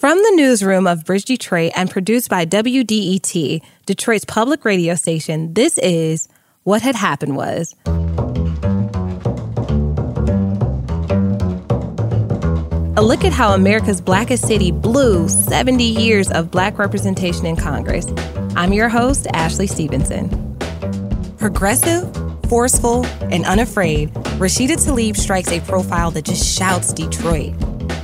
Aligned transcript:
From 0.00 0.16
the 0.16 0.32
newsroom 0.34 0.86
of 0.86 1.04
Bridge 1.04 1.26
Detroit 1.26 1.72
and 1.76 1.90
produced 1.90 2.30
by 2.30 2.46
WDET, 2.46 3.60
Detroit's 3.84 4.24
public 4.24 4.64
radio 4.64 4.94
station, 4.94 5.52
this 5.52 5.76
is 5.76 6.26
What 6.62 6.80
Had 6.80 6.94
Happened 6.94 7.36
Was. 7.36 7.76
A 12.96 13.02
look 13.02 13.26
at 13.26 13.34
how 13.34 13.52
America's 13.52 14.00
blackest 14.00 14.48
city 14.48 14.72
blew 14.72 15.28
70 15.28 15.84
years 15.84 16.30
of 16.30 16.50
black 16.50 16.78
representation 16.78 17.44
in 17.44 17.56
Congress. 17.56 18.06
I'm 18.56 18.72
your 18.72 18.88
host, 18.88 19.26
Ashley 19.34 19.66
Stevenson. 19.66 20.30
Progressive, 21.36 22.10
forceful, 22.48 23.04
and 23.30 23.44
unafraid, 23.44 24.14
Rashida 24.38 24.78
Tlaib 24.78 25.14
strikes 25.18 25.52
a 25.52 25.60
profile 25.60 26.10
that 26.12 26.24
just 26.24 26.56
shouts 26.58 26.94
Detroit. 26.94 27.52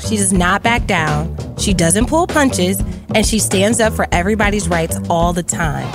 She 0.09 0.17
does 0.17 0.33
not 0.33 0.63
back 0.63 0.87
down, 0.87 1.37
she 1.59 1.75
doesn't 1.75 2.07
pull 2.07 2.29
punches, 2.29 2.81
and 3.13 3.27
she 3.27 3.41
stands 3.41 3.81
up 3.81 3.93
for 3.93 4.07
everybody's 4.13 4.69
rights 4.69 4.97
all 5.11 5.33
the 5.33 5.43
time. 5.43 5.91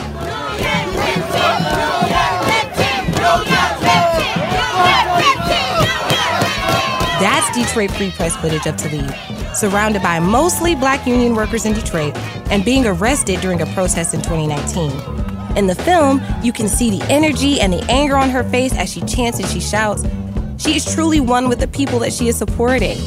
That's 7.21 7.57
Detroit 7.57 7.91
Free 7.91 8.11
Press 8.11 8.35
footage 8.35 8.65
of 8.65 8.75
Tlaib, 8.75 9.55
surrounded 9.55 10.01
by 10.01 10.19
mostly 10.19 10.75
black 10.75 11.07
union 11.07 11.33
workers 11.33 11.65
in 11.65 11.71
Detroit 11.71 12.13
and 12.51 12.65
being 12.65 12.85
arrested 12.85 13.39
during 13.39 13.61
a 13.61 13.65
protest 13.67 14.13
in 14.13 14.21
2019. 14.21 15.57
In 15.57 15.67
the 15.67 15.75
film, 15.75 16.21
you 16.43 16.51
can 16.51 16.67
see 16.67 16.89
the 16.89 17.05
energy 17.09 17.61
and 17.61 17.71
the 17.71 17.85
anger 17.89 18.17
on 18.17 18.29
her 18.29 18.43
face 18.43 18.75
as 18.75 18.91
she 18.91 18.99
chants 19.01 19.39
and 19.39 19.47
she 19.47 19.61
shouts. 19.61 20.03
She 20.57 20.75
is 20.75 20.83
truly 20.83 21.21
one 21.21 21.47
with 21.47 21.61
the 21.61 21.67
people 21.67 21.99
that 21.99 22.11
she 22.11 22.27
is 22.27 22.37
supporting. 22.37 22.97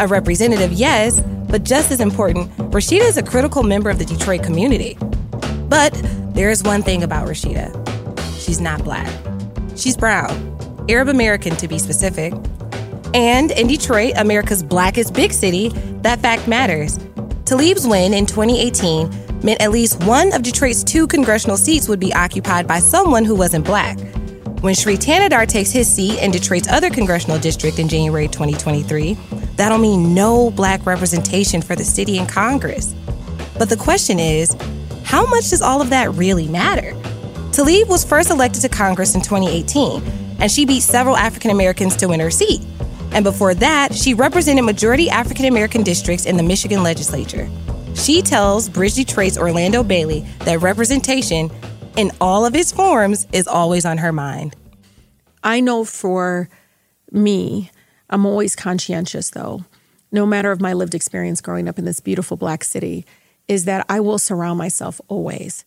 A 0.00 0.06
representative, 0.06 0.72
yes, 0.72 1.20
but 1.48 1.64
just 1.64 1.90
as 1.90 2.00
important, 2.00 2.50
Rashida 2.70 3.00
is 3.00 3.16
a 3.16 3.22
critical 3.22 3.64
member 3.64 3.90
of 3.90 3.98
the 3.98 4.04
Detroit 4.04 4.44
community. 4.44 4.96
But 5.68 5.92
there 6.34 6.50
is 6.50 6.62
one 6.62 6.82
thing 6.82 7.02
about 7.02 7.26
Rashida 7.26 7.74
she's 8.38 8.60
not 8.60 8.84
black. 8.84 9.12
She's 9.76 9.96
brown, 9.96 10.86
Arab 10.88 11.08
American 11.08 11.56
to 11.56 11.66
be 11.66 11.78
specific. 11.78 12.32
And 13.12 13.50
in 13.50 13.66
Detroit, 13.66 14.12
America's 14.16 14.62
blackest 14.62 15.14
big 15.14 15.32
city, 15.32 15.70
that 16.02 16.20
fact 16.20 16.46
matters. 16.46 16.98
Tlaib's 17.44 17.86
win 17.86 18.14
in 18.14 18.24
2018 18.24 19.42
meant 19.42 19.60
at 19.60 19.70
least 19.70 20.02
one 20.04 20.32
of 20.32 20.42
Detroit's 20.42 20.84
two 20.84 21.06
congressional 21.06 21.56
seats 21.56 21.88
would 21.88 22.00
be 22.00 22.12
occupied 22.12 22.68
by 22.68 22.78
someone 22.78 23.24
who 23.24 23.34
wasn't 23.34 23.64
black. 23.64 23.98
When 24.60 24.74
Shri 24.74 24.96
Thanedar 24.96 25.46
takes 25.46 25.70
his 25.70 25.92
seat 25.92 26.20
in 26.20 26.30
Detroit's 26.30 26.68
other 26.68 26.90
congressional 26.90 27.38
district 27.38 27.78
in 27.78 27.88
January 27.88 28.28
2023, 28.28 29.16
that'll 29.58 29.76
mean 29.76 30.14
no 30.14 30.50
black 30.50 30.86
representation 30.86 31.60
for 31.60 31.76
the 31.76 31.84
city 31.84 32.16
in 32.16 32.26
Congress. 32.26 32.94
But 33.58 33.68
the 33.68 33.76
question 33.76 34.18
is, 34.18 34.56
how 35.04 35.26
much 35.26 35.50
does 35.50 35.60
all 35.60 35.82
of 35.82 35.90
that 35.90 36.14
really 36.14 36.46
matter? 36.48 36.92
Tlaib 37.50 37.88
was 37.88 38.04
first 38.04 38.30
elected 38.30 38.62
to 38.62 38.68
Congress 38.68 39.14
in 39.14 39.20
2018, 39.20 40.02
and 40.40 40.50
she 40.50 40.64
beat 40.64 40.82
several 40.82 41.16
African 41.16 41.50
Americans 41.50 41.96
to 41.96 42.06
win 42.06 42.20
her 42.20 42.30
seat. 42.30 42.62
And 43.10 43.24
before 43.24 43.54
that, 43.54 43.94
she 43.94 44.14
represented 44.14 44.64
majority 44.64 45.10
African 45.10 45.46
American 45.46 45.82
districts 45.82 46.24
in 46.24 46.36
the 46.36 46.42
Michigan 46.42 46.82
legislature. 46.82 47.50
She 47.94 48.22
tells 48.22 48.68
Bridge 48.68 48.94
Detroit's 48.94 49.36
Orlando 49.36 49.82
Bailey 49.82 50.24
that 50.40 50.60
representation 50.60 51.50
in 51.96 52.12
all 52.20 52.46
of 52.46 52.54
its 52.54 52.70
forms 52.70 53.26
is 53.32 53.48
always 53.48 53.84
on 53.84 53.98
her 53.98 54.12
mind. 54.12 54.54
I 55.42 55.58
know 55.58 55.84
for 55.84 56.48
me, 57.10 57.70
I'm 58.10 58.26
always 58.26 58.56
conscientious 58.56 59.30
though, 59.30 59.64
no 60.10 60.24
matter 60.26 60.50
of 60.50 60.60
my 60.60 60.72
lived 60.72 60.94
experience 60.94 61.40
growing 61.40 61.68
up 61.68 61.78
in 61.78 61.84
this 61.84 62.00
beautiful 62.00 62.36
black 62.36 62.64
city, 62.64 63.04
is 63.46 63.64
that 63.64 63.84
I 63.88 64.00
will 64.00 64.18
surround 64.18 64.58
myself 64.58 65.00
always 65.08 65.64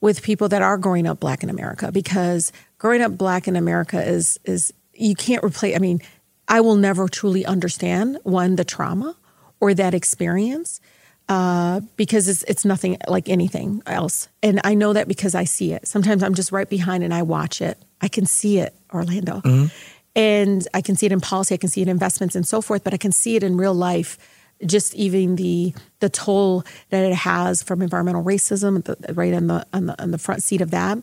with 0.00 0.22
people 0.22 0.48
that 0.48 0.62
are 0.62 0.76
growing 0.76 1.06
up 1.06 1.20
black 1.20 1.42
in 1.42 1.48
America 1.50 1.90
because 1.92 2.52
growing 2.78 3.00
up 3.00 3.16
black 3.16 3.48
in 3.48 3.56
America 3.56 4.02
is 4.02 4.38
is 4.44 4.72
you 4.94 5.14
can't 5.14 5.42
replace 5.44 5.74
I 5.74 5.78
mean, 5.78 6.00
I 6.48 6.60
will 6.60 6.76
never 6.76 7.08
truly 7.08 7.46
understand 7.46 8.18
one 8.22 8.56
the 8.56 8.64
trauma 8.64 9.16
or 9.60 9.74
that 9.74 9.94
experience 9.94 10.80
uh, 11.28 11.80
because 11.96 12.28
it's 12.28 12.42
it's 12.44 12.64
nothing 12.64 12.98
like 13.08 13.28
anything 13.28 13.82
else. 13.86 14.28
And 14.42 14.60
I 14.64 14.74
know 14.74 14.92
that 14.92 15.08
because 15.08 15.34
I 15.34 15.44
see 15.44 15.72
it. 15.72 15.86
Sometimes 15.86 16.22
I'm 16.22 16.34
just 16.34 16.52
right 16.52 16.68
behind 16.68 17.04
and 17.04 17.14
I 17.14 17.22
watch 17.22 17.62
it. 17.62 17.78
I 18.00 18.08
can 18.08 18.26
see 18.26 18.58
it, 18.58 18.74
Orlando. 18.92 19.40
Mm-hmm. 19.40 19.66
And 20.14 20.66
I 20.74 20.82
can 20.82 20.96
see 20.96 21.06
it 21.06 21.12
in 21.12 21.20
policy, 21.20 21.54
I 21.54 21.58
can 21.58 21.70
see 21.70 21.80
it 21.80 21.88
in 21.88 21.90
investments 21.90 22.34
and 22.34 22.46
so 22.46 22.60
forth, 22.60 22.84
but 22.84 22.92
I 22.92 22.98
can 22.98 23.12
see 23.12 23.36
it 23.36 23.42
in 23.42 23.56
real 23.56 23.74
life 23.74 24.18
just 24.64 24.94
even 24.94 25.34
the 25.36 25.74
the 25.98 26.08
toll 26.08 26.64
that 26.90 27.04
it 27.04 27.14
has 27.14 27.64
from 27.64 27.82
environmental 27.82 28.22
racism 28.22 28.84
the, 28.84 29.12
right 29.14 29.34
on 29.34 29.48
the, 29.48 29.66
on 29.72 29.86
the 29.86 30.00
on 30.00 30.12
the 30.12 30.18
front 30.18 30.40
seat 30.42 30.60
of 30.60 30.70
that 30.70 30.98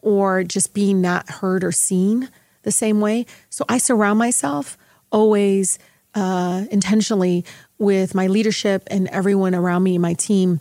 or 0.00 0.44
just 0.44 0.74
being 0.74 1.00
not 1.00 1.28
heard 1.28 1.64
or 1.64 1.72
seen 1.72 2.28
the 2.62 2.72
same 2.72 3.00
way. 3.00 3.26
So 3.50 3.64
i 3.68 3.78
surround 3.78 4.18
myself 4.18 4.76
always 5.10 5.78
uh, 6.14 6.64
intentionally 6.70 7.44
with 7.78 8.14
my 8.14 8.26
leadership 8.26 8.82
and 8.88 9.08
everyone 9.08 9.54
around 9.54 9.82
me, 9.82 9.98
my 9.98 10.14
team, 10.14 10.60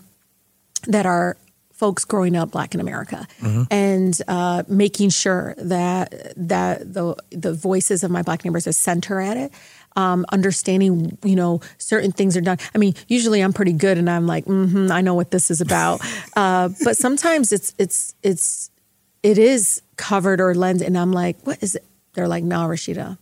that 0.88 1.06
are 1.06 1.38
folks 1.77 2.03
growing 2.03 2.35
up 2.35 2.51
Black 2.51 2.73
in 2.73 2.81
America, 2.81 3.27
mm-hmm. 3.39 3.63
and 3.71 4.19
uh, 4.27 4.63
making 4.67 5.09
sure 5.09 5.53
that 5.57 6.33
that 6.35 6.93
the 6.93 7.15
the 7.29 7.53
voices 7.53 8.03
of 8.03 8.11
my 8.11 8.23
Black 8.23 8.43
neighbors 8.43 8.67
are 8.67 8.73
center 8.73 9.21
at 9.21 9.38
it. 9.38 9.51
Um, 9.95 10.27
understanding, 10.31 11.17
you 11.23 11.35
know, 11.35 11.61
certain 11.79 12.11
things 12.11 12.38
are 12.38 12.41
done. 12.41 12.59
I 12.75 12.77
mean, 12.77 12.93
usually 13.07 13.41
I'm 13.41 13.53
pretty 13.53 13.73
good, 13.73 13.97
and 13.97 14.09
I'm 14.09 14.27
like, 14.27 14.45
mm-hmm, 14.45 14.91
I 14.91 15.01
know 15.01 15.15
what 15.15 15.31
this 15.31 15.49
is 15.49 15.61
about. 15.61 16.01
uh, 16.35 16.69
but 16.83 16.97
sometimes 16.97 17.51
it's 17.51 17.73
it's 17.77 18.15
it's 18.21 18.69
it 19.23 19.38
is 19.38 19.81
covered 19.95 20.41
or 20.41 20.53
lens, 20.53 20.81
and 20.81 20.97
I'm 20.97 21.13
like, 21.13 21.38
what 21.44 21.61
is 21.61 21.75
it? 21.75 21.83
They're 22.13 22.27
like, 22.27 22.44
no, 22.44 22.67
Rashida, 22.67 23.17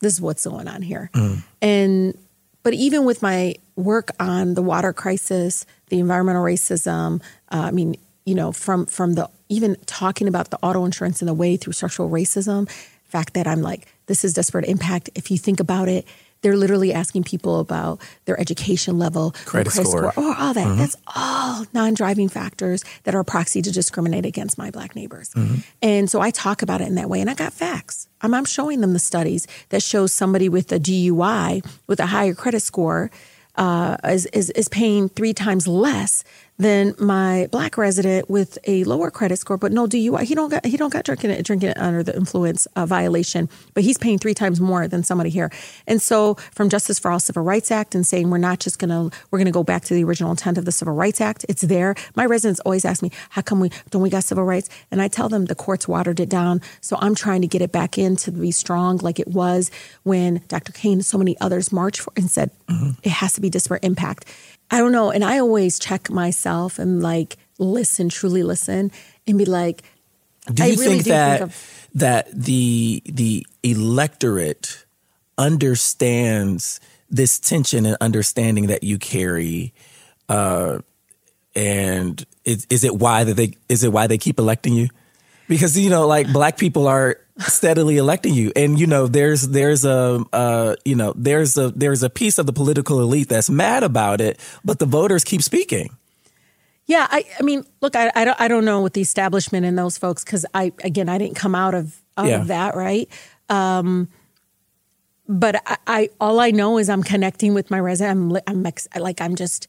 this 0.00 0.14
is 0.14 0.20
what's 0.20 0.44
going 0.44 0.68
on 0.68 0.82
here. 0.82 1.10
Mm. 1.14 1.42
And 1.60 2.18
but 2.62 2.74
even 2.74 3.04
with 3.04 3.22
my 3.22 3.54
work 3.76 4.10
on 4.20 4.54
the 4.54 4.62
water 4.62 4.92
crisis, 4.92 5.66
the 5.88 5.98
environmental 5.98 6.44
racism, 6.44 7.20
uh, 7.50 7.64
I 7.66 7.70
mean, 7.70 7.96
you 8.24 8.34
know, 8.34 8.52
from 8.52 8.86
from 8.86 9.14
the 9.14 9.28
even 9.48 9.76
talking 9.86 10.28
about 10.28 10.50
the 10.50 10.58
auto 10.62 10.84
insurance 10.84 11.20
in 11.20 11.26
the 11.26 11.34
way 11.34 11.56
through 11.56 11.72
structural 11.72 12.08
racism, 12.08 12.70
fact 13.04 13.34
that 13.34 13.46
I'm 13.46 13.62
like, 13.62 13.86
this 14.06 14.24
is 14.24 14.32
disparate 14.32 14.64
impact. 14.66 15.10
If 15.14 15.30
you 15.30 15.38
think 15.38 15.60
about 15.60 15.88
it, 15.88 16.06
they're 16.42 16.56
literally 16.56 16.92
asking 16.92 17.24
people 17.24 17.60
about 17.60 18.00
their 18.26 18.38
education 18.38 18.98
level, 18.98 19.30
credit, 19.44 19.70
credit 19.70 19.88
score, 19.88 20.12
score, 20.12 20.24
or 20.24 20.36
all 20.36 20.54
that. 20.54 20.66
Mm-hmm. 20.66 20.78
That's 20.78 20.96
all 21.14 21.64
non-driving 21.72 22.28
factors 22.28 22.84
that 23.04 23.14
are 23.14 23.20
a 23.20 23.24
proxy 23.24 23.62
to 23.62 23.72
discriminate 23.72 24.26
against 24.26 24.58
my 24.58 24.70
black 24.70 24.94
neighbors. 24.94 25.30
Mm-hmm. 25.30 25.60
And 25.80 26.10
so 26.10 26.20
I 26.20 26.30
talk 26.30 26.62
about 26.62 26.80
it 26.80 26.88
in 26.88 26.96
that 26.96 27.08
way, 27.08 27.20
and 27.20 27.30
I 27.30 27.34
got 27.34 27.52
facts. 27.52 28.08
I'm, 28.20 28.34
I'm 28.34 28.44
showing 28.44 28.80
them 28.80 28.92
the 28.92 28.98
studies 28.98 29.46
that 29.70 29.82
shows 29.82 30.12
somebody 30.12 30.48
with 30.48 30.70
a 30.72 30.78
DUI 30.78 31.64
with 31.86 32.00
a 32.00 32.06
higher 32.06 32.34
credit 32.34 32.60
score 32.60 33.10
uh, 33.56 33.96
is, 34.04 34.26
is, 34.26 34.50
is 34.50 34.68
paying 34.68 35.08
three 35.08 35.34
times 35.34 35.68
less 35.68 36.24
than 36.62 36.94
my 36.98 37.48
black 37.50 37.76
resident 37.76 38.30
with 38.30 38.56
a 38.66 38.84
lower 38.84 39.10
credit 39.10 39.38
score, 39.38 39.56
but 39.56 39.72
no 39.72 39.86
DUI. 39.86 40.22
He 40.22 40.34
don't 40.34 40.48
got 40.48 40.64
he 40.64 40.76
don't 40.76 40.92
got 40.92 41.04
drinking 41.04 41.30
it 41.30 41.44
drinking 41.44 41.72
under 41.76 42.02
the 42.02 42.16
influence 42.16 42.66
uh, 42.76 42.86
violation, 42.86 43.48
but 43.74 43.82
he's 43.82 43.98
paying 43.98 44.18
three 44.18 44.34
times 44.34 44.60
more 44.60 44.86
than 44.86 45.02
somebody 45.02 45.30
here. 45.30 45.50
And 45.86 46.00
so, 46.00 46.34
from 46.52 46.68
Justice 46.68 46.98
for 46.98 47.10
All 47.10 47.20
Civil 47.20 47.42
Rights 47.42 47.70
Act 47.70 47.94
and 47.94 48.06
saying 48.06 48.30
we're 48.30 48.38
not 48.38 48.60
just 48.60 48.78
gonna 48.78 49.10
we're 49.30 49.38
gonna 49.38 49.50
go 49.50 49.64
back 49.64 49.82
to 49.84 49.94
the 49.94 50.04
original 50.04 50.30
intent 50.30 50.56
of 50.56 50.64
the 50.64 50.72
Civil 50.72 50.94
Rights 50.94 51.20
Act. 51.20 51.44
It's 51.48 51.62
there. 51.62 51.94
My 52.14 52.26
residents 52.26 52.60
always 52.60 52.84
ask 52.84 53.02
me, 53.02 53.10
how 53.30 53.42
come 53.42 53.58
we 53.58 53.70
don't 53.90 54.02
we 54.02 54.10
got 54.10 54.24
civil 54.24 54.44
rights? 54.44 54.68
And 54.90 55.02
I 55.02 55.08
tell 55.08 55.28
them 55.28 55.46
the 55.46 55.54
courts 55.56 55.88
watered 55.88 56.20
it 56.20 56.28
down. 56.28 56.60
So 56.80 56.96
I'm 57.00 57.14
trying 57.14 57.42
to 57.42 57.48
get 57.48 57.60
it 57.60 57.72
back 57.72 57.98
in 57.98 58.14
to 58.16 58.30
be 58.30 58.52
strong 58.52 58.98
like 58.98 59.18
it 59.18 59.28
was 59.28 59.70
when 60.04 60.42
Dr. 60.48 60.72
And 60.84 61.04
so 61.04 61.16
many 61.16 61.38
others 61.40 61.72
marched 61.72 62.00
for 62.00 62.12
and 62.16 62.30
said 62.30 62.50
mm-hmm. 62.68 62.90
it 63.02 63.10
has 63.10 63.32
to 63.34 63.40
be 63.40 63.50
disparate 63.50 63.84
impact. 63.84 64.26
I 64.70 64.78
don't 64.78 64.92
know. 64.92 65.10
And 65.10 65.24
I 65.24 65.38
always 65.38 65.78
check 65.78 66.10
myself 66.10 66.78
and 66.78 67.02
like 67.02 67.36
listen, 67.58 68.08
truly 68.08 68.42
listen, 68.42 68.90
and 69.26 69.38
be 69.38 69.44
like, 69.44 69.82
do 70.52 70.64
you 70.64 70.76
really 70.76 70.94
think 70.94 71.04
do 71.04 71.10
that 71.10 71.38
think 71.38 71.50
of- 71.50 71.88
that 71.94 72.30
the 72.32 73.02
the 73.06 73.46
electorate 73.62 74.84
understands 75.38 76.80
this 77.10 77.38
tension 77.38 77.84
and 77.86 77.96
understanding 78.00 78.66
that 78.68 78.82
you 78.82 78.98
carry? 78.98 79.72
Uh, 80.28 80.78
and 81.54 82.24
is, 82.44 82.66
is 82.70 82.82
it 82.84 82.96
why 82.96 83.24
that 83.24 83.34
they 83.34 83.54
is 83.68 83.84
it 83.84 83.92
why 83.92 84.06
they 84.06 84.18
keep 84.18 84.38
electing 84.38 84.74
you? 84.74 84.88
Because 85.48 85.78
you 85.78 85.90
know, 85.90 86.06
like 86.06 86.32
black 86.32 86.56
people 86.56 86.86
are 86.86 87.18
steadily 87.38 87.96
electing 87.96 88.34
you 88.34 88.52
and 88.54 88.78
you 88.78 88.86
know 88.86 89.06
there's 89.06 89.48
there's 89.48 89.86
a 89.86 90.22
uh, 90.34 90.76
you 90.84 90.94
know 90.94 91.14
there's 91.16 91.56
a 91.56 91.70
there's 91.70 92.02
a 92.02 92.10
piece 92.10 92.38
of 92.38 92.44
the 92.44 92.52
political 92.52 93.00
elite 93.00 93.28
that's 93.28 93.48
mad 93.48 93.82
about 93.82 94.20
it 94.20 94.38
but 94.64 94.78
the 94.78 94.84
voters 94.84 95.24
keep 95.24 95.42
speaking 95.42 95.88
yeah 96.84 97.08
i 97.10 97.24
i 97.40 97.42
mean 97.42 97.64
look 97.80 97.96
i 97.96 98.12
i 98.14 98.26
don't, 98.26 98.38
I 98.38 98.48
don't 98.48 98.66
know 98.66 98.82
with 98.82 98.92
the 98.92 99.00
establishment 99.00 99.64
and 99.64 99.78
those 99.78 99.96
folks 99.96 100.22
because 100.22 100.44
i 100.52 100.72
again 100.84 101.08
i 101.08 101.16
didn't 101.16 101.34
come 101.34 101.54
out 101.54 101.74
of 101.74 101.98
out 102.18 102.26
yeah. 102.26 102.42
of 102.42 102.48
that 102.48 102.76
right 102.76 103.08
um 103.48 104.08
but 105.26 105.56
I, 105.66 105.76
I, 105.86 106.08
all 106.20 106.38
i 106.38 106.50
know 106.50 106.76
is 106.76 106.90
i'm 106.90 107.02
connecting 107.02 107.54
with 107.54 107.70
my 107.70 107.80
resident 107.80 108.36
i'm, 108.46 108.64
I'm 108.66 109.02
like 109.02 109.22
i'm 109.22 109.36
just 109.36 109.68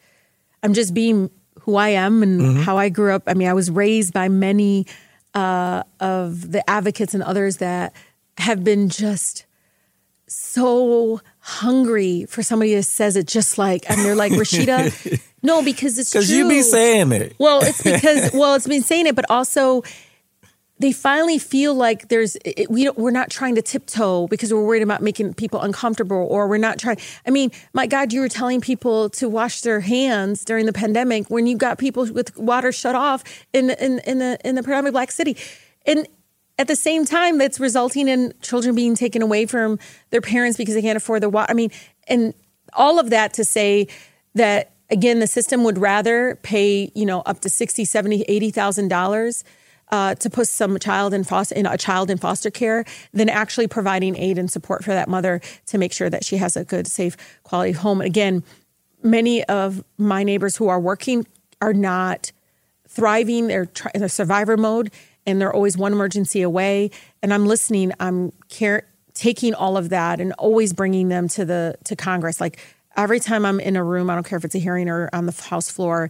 I'm 0.64 0.74
just 0.74 0.94
being 0.94 1.30
who 1.62 1.75
I 1.75 1.90
am 1.90 2.24
and 2.24 2.42
mm-hmm. 2.42 2.62
how 2.62 2.78
I 2.78 2.90
grew 2.90 3.14
up. 3.14 3.24
I 3.28 3.34
mean, 3.34 3.48
I 3.48 3.54
was 3.54 3.70
raised 3.70 4.14
by 4.14 4.30
many 4.30 4.88
uh, 5.33 5.83
of 6.00 6.51
the 6.51 6.68
advocates 6.69 7.13
and 7.13 7.24
others 7.24 7.57
that 7.57 7.94
have 8.38 8.63
been 8.63 8.89
just 8.89 9.45
so 10.27 11.21
hungry 11.39 12.25
for 12.25 12.41
somebody 12.41 12.74
that 12.75 12.83
says 12.83 13.15
it 13.15 13.27
just 13.27 13.57
like, 13.57 13.89
and 13.89 14.00
they're 14.01 14.15
like, 14.15 14.31
Rashida, 14.31 15.21
no, 15.44 15.63
because 15.63 16.00
it's 16.00 16.12
Because 16.12 16.31
you 16.31 16.47
be 16.47 16.62
saying 16.62 17.12
it. 17.12 17.35
Well, 17.38 17.62
it's 17.63 17.83
because, 17.83 18.31
well, 18.33 18.56
it's 18.56 18.68
been 18.68 18.81
saying 18.81 19.07
it, 19.07 19.15
but 19.15 19.30
also 19.30 19.83
they 20.80 20.92
finally 20.92 21.38
feel 21.38 21.74
like 21.75 22.10
there's 22.10 22.36
it, 22.44 22.70
we 22.70 22.90
we're 22.92 23.12
not 23.12 23.30
trying 23.30 23.56
to 23.56 23.62
tiptoe 23.62 24.28
because 24.28 24.54
we're 24.54 24.66
worried 24.66 24.81
about 24.81 25.02
making 25.02 25.34
people 25.36 25.62
uncomfortable 25.62 26.28
or 26.30 26.48
we're 26.48 26.58
not 26.58 26.80
trying 26.80 26.98
I 27.25 27.30
mean 27.30 27.52
my 27.74 27.86
god 27.86 28.12
you 28.12 28.22
were 28.22 28.30
telling 28.30 28.60
people 28.60 29.10
to 29.12 29.30
wash 29.30 29.62
their 29.62 29.81
hands 29.81 30.44
during 30.44 30.66
the 30.66 30.74
pandemic 30.74 31.30
when 31.30 31.46
you 31.46 31.58
got 31.58 31.78
people 31.78 32.12
with 32.12 32.36
water 32.38 32.72
shut 32.72 32.96
off 32.96 33.24
in 33.54 33.70
in 33.72 34.00
in 34.00 34.20
the 34.20 34.40
in 34.44 34.56
the 34.56 34.64
predominantly 34.64 34.92
black 34.92 35.12
city. 35.12 35.38
And 35.86 36.08
at 36.58 36.68
the 36.68 36.75
same 36.75 37.06
time 37.06 37.38
that's 37.38 37.60
resulting 37.60 38.08
in 38.08 38.34
children 38.42 38.75
being 38.75 38.96
taken 38.96 39.22
away 39.22 39.46
from 39.46 39.80
their 40.10 40.22
parents 40.22 40.58
because 40.58 40.74
they 40.74 40.81
can't 40.81 40.98
afford 40.98 41.22
the 41.22 41.30
water 41.30 41.52
I 41.52 41.54
mean 41.54 41.72
and 42.08 42.34
all 42.74 43.00
of 43.00 43.12
that 43.12 43.34
to 43.34 43.46
say 43.46 43.88
that 44.34 44.72
again 44.90 45.20
the 45.20 45.28
system 45.28 45.64
would 45.64 45.78
rather 45.78 46.40
pay 46.42 46.92
you 46.96 47.06
know 47.06 47.22
up 47.22 47.42
to 47.42 47.50
60 47.50 47.86
70 47.86 48.24
80 48.24 48.52
thousand 48.52 48.88
dollars 48.88 49.44
uh, 49.94 50.16
to 50.16 50.28
put 50.28 50.48
some 50.48 50.80
child 50.80 51.13
in 51.13 51.24
foster 51.24 51.54
in 51.54 51.68
a 51.68 51.78
child 51.78 52.10
in 52.10 52.18
foster 52.18 52.50
care 52.50 52.84
than 53.13 53.30
actually 53.30 53.68
providing 53.68 54.18
aid 54.18 54.40
and 54.40 54.50
support 54.50 54.84
for 54.84 54.90
that 54.90 55.07
mother 55.07 55.40
to 55.68 55.78
make 55.78 55.94
sure 55.94 56.10
that 56.10 56.25
she 56.25 56.38
has 56.38 56.57
a 56.57 56.63
good, 56.66 56.88
safe, 56.88 57.16
quality 57.44 57.74
home. 57.74 58.01
Again, 58.01 58.44
many 59.04 59.44
of 59.44 59.84
my 60.00 60.24
neighbors 60.24 60.57
who 60.57 60.68
are 60.68 60.80
working 60.80 61.28
are 61.62 61.75
not 61.75 62.31
thriving. 62.88 63.45
They're 63.45 63.69
in 63.94 64.01
a 64.01 64.10
survivor 64.10 64.57
mode, 64.57 64.92
and 65.28 65.40
they're 65.40 65.54
always 65.54 65.78
one 65.78 65.94
emergency 65.94 66.42
away. 66.42 66.89
And 67.22 67.31
I'm 67.31 67.46
listening. 67.46 67.92
I'm 68.00 68.31
care, 68.50 68.88
taking 69.13 69.54
all 69.54 69.78
of 69.78 69.89
that 69.89 70.19
and 70.19 70.34
always 70.34 70.74
bringing 70.74 71.10
them 71.10 71.28
to 71.30 71.46
the 71.46 71.75
to 71.84 71.96
Congress. 71.96 72.42
Like 72.42 72.57
every 72.98 73.19
time 73.19 73.46
I'm 73.46 73.60
in 73.60 73.75
a 73.75 73.84
room, 73.84 74.10
I 74.10 74.16
don't 74.16 74.25
care 74.25 74.39
if 74.39 74.44
it's 74.44 74.56
a 74.56 74.60
hearing 74.60 74.89
or 74.89 75.07
on 75.13 75.28
the 75.28 75.34
House 75.34 75.69
floor 75.69 76.10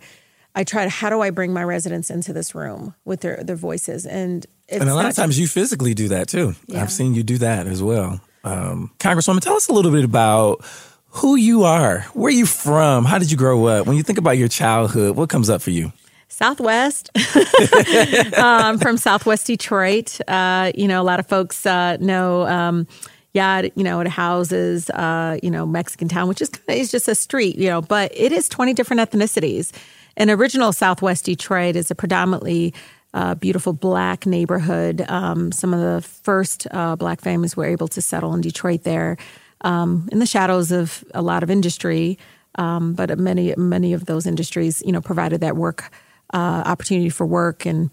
I 0.56 0.64
try 0.64 0.84
to 0.84 0.90
how 0.90 1.10
do 1.10 1.22
I 1.22 1.30
bring 1.30 1.54
my 1.54 1.64
residents 1.64 2.10
into 2.10 2.34
this 2.34 2.54
room 2.54 2.96
with 3.06 3.22
their 3.22 3.44
their 3.44 3.56
voices 3.56 4.06
and 4.06 4.46
and 4.70 4.90
a 4.90 4.96
lot 4.96 5.06
of 5.06 5.16
times 5.16 5.40
you 5.40 5.48
physically 5.48 5.94
do 5.94 6.08
that 6.10 6.28
too. 6.28 6.56
Yeah. 6.68 6.82
I've 6.82 6.92
seen 6.92 7.14
you 7.14 7.24
do 7.24 7.38
that 7.40 7.68
as 7.68 7.84
well. 7.84 8.22
Um, 8.44 8.92
Congresswoman, 9.00 9.42
tell 9.42 9.56
us 9.56 9.68
a 9.68 9.74
little 9.74 9.92
bit 9.92 10.04
about 10.04 10.64
who 11.10 11.36
you 11.36 11.64
are, 11.64 12.02
where 12.14 12.32
you 12.32 12.46
from, 12.46 13.06
how 13.06 13.20
did 13.20 13.30
you 13.30 13.38
grow 13.38 13.66
up? 13.66 13.86
When 13.86 13.96
you 13.96 14.04
think 14.04 14.18
about 14.18 14.38
your 14.38 14.48
childhood, 14.48 15.16
what 15.16 15.30
comes 15.30 15.50
up 15.50 15.62
for 15.62 15.70
you? 15.70 15.94
Southwest. 16.28 17.12
um, 18.38 18.80
from 18.80 18.98
Southwest 18.98 19.46
Detroit. 19.46 20.20
Uh, 20.28 20.72
you 20.74 20.88
know, 20.88 21.02
a 21.02 21.04
lot 21.04 21.20
of 21.20 21.28
folks 21.28 21.66
uh, 21.66 21.98
know. 21.98 22.48
Um, 22.48 22.88
yeah, 23.34 23.64
you 23.76 23.84
know, 23.84 24.00
it 24.00 24.08
houses, 24.08 24.90
uh, 24.92 25.40
you 25.42 25.50
know, 25.50 25.66
Mexican 25.66 26.08
town, 26.08 26.28
which 26.28 26.42
is 26.42 26.50
kind 26.50 26.70
of 26.70 26.76
is 26.76 26.92
just 26.92 27.08
a 27.08 27.16
street, 27.16 27.58
you 27.58 27.68
know, 27.68 27.82
but 27.82 28.12
it 28.16 28.32
is 28.32 28.48
20 28.48 28.74
different 28.74 29.02
ethnicities. 29.02 29.72
And 30.18 30.30
original 30.30 30.72
Southwest 30.72 31.26
Detroit 31.26 31.76
is 31.76 31.90
a 31.90 31.96
predominantly 31.96 32.74
uh, 33.14 33.36
beautiful 33.36 33.74
black 33.74 34.26
neighborhood. 34.26 35.06
Um, 35.08 35.52
some 35.52 35.74
of 35.74 35.80
the 35.80 36.08
first 36.08 36.68
uh, 36.72 36.96
black 36.96 37.22
families 37.22 37.56
were 37.56 37.66
able 37.66 37.88
to 37.90 38.02
settle 38.02 38.34
in 38.34 38.42
Detroit 38.42 38.84
there, 38.84 39.18
um, 39.62 40.10
in 40.12 40.20
the 40.20 40.26
shadows 40.26 40.72
of 40.72 41.04
a 41.14 41.22
lot 41.22 41.44
of 41.44 41.50
industry. 41.50 42.18
Um, 42.56 42.94
but 42.94 43.18
many 43.18 43.54
many 43.58 43.94
of 43.94 44.06
those 44.06 44.28
industries, 44.28 44.84
you 44.86 44.92
know, 44.92 45.02
provided 45.02 45.42
that 45.42 45.56
work 45.56 45.92
uh, 46.34 46.64
opportunity 46.66 47.10
for 47.10 47.26
work 47.26 47.66
and 47.66 47.90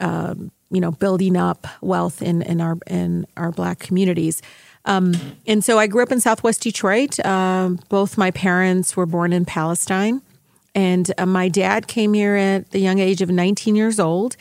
um, 0.00 0.50
you 0.70 0.80
know 0.80 0.90
building 0.90 1.36
up 1.36 1.66
wealth 1.80 2.20
in 2.20 2.42
in 2.42 2.60
our 2.60 2.78
in 2.86 3.26
our 3.36 3.50
black 3.52 3.78
communities. 3.78 4.42
Um, 4.84 5.14
and 5.46 5.64
so 5.64 5.78
I 5.78 5.86
grew 5.86 6.02
up 6.02 6.10
in 6.10 6.20
Southwest 6.20 6.62
Detroit. 6.62 7.24
Um, 7.24 7.78
both 7.88 8.18
my 8.18 8.30
parents 8.32 8.96
were 8.96 9.06
born 9.06 9.32
in 9.32 9.44
Palestine. 9.44 10.20
And 10.74 11.12
uh, 11.18 11.26
my 11.26 11.48
dad 11.48 11.86
came 11.86 12.14
here 12.14 12.34
at 12.36 12.70
the 12.70 12.78
young 12.78 12.98
age 12.98 13.20
of 13.20 13.28
19 13.28 13.76
years 13.76 14.00
old. 14.00 14.36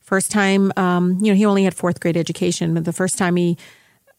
First 0.00 0.30
time, 0.30 0.72
um, 0.76 1.18
you 1.20 1.32
know, 1.32 1.36
he 1.36 1.44
only 1.44 1.64
had 1.64 1.74
fourth 1.74 2.00
grade 2.00 2.16
education, 2.16 2.74
but 2.74 2.84
the 2.84 2.92
first 2.92 3.18
time 3.18 3.36
he 3.36 3.56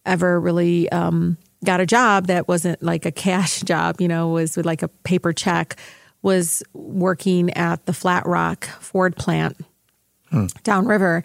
ever 0.05 0.39
really 0.39 0.89
um, 0.89 1.37
got 1.63 1.79
a 1.79 1.85
job 1.85 2.27
that 2.27 2.47
wasn't 2.47 2.81
like 2.81 3.05
a 3.05 3.11
cash 3.11 3.61
job, 3.63 3.99
you 3.99 4.07
know, 4.07 4.29
was 4.29 4.55
with 4.55 4.65
like 4.65 4.83
a 4.83 4.87
paper 4.87 5.33
check, 5.33 5.75
was 6.21 6.63
working 6.73 7.51
at 7.53 7.85
the 7.85 7.93
Flat 7.93 8.25
Rock 8.25 8.65
Ford 8.65 9.15
plant 9.15 9.57
hmm. 10.29 10.47
downriver. 10.63 11.23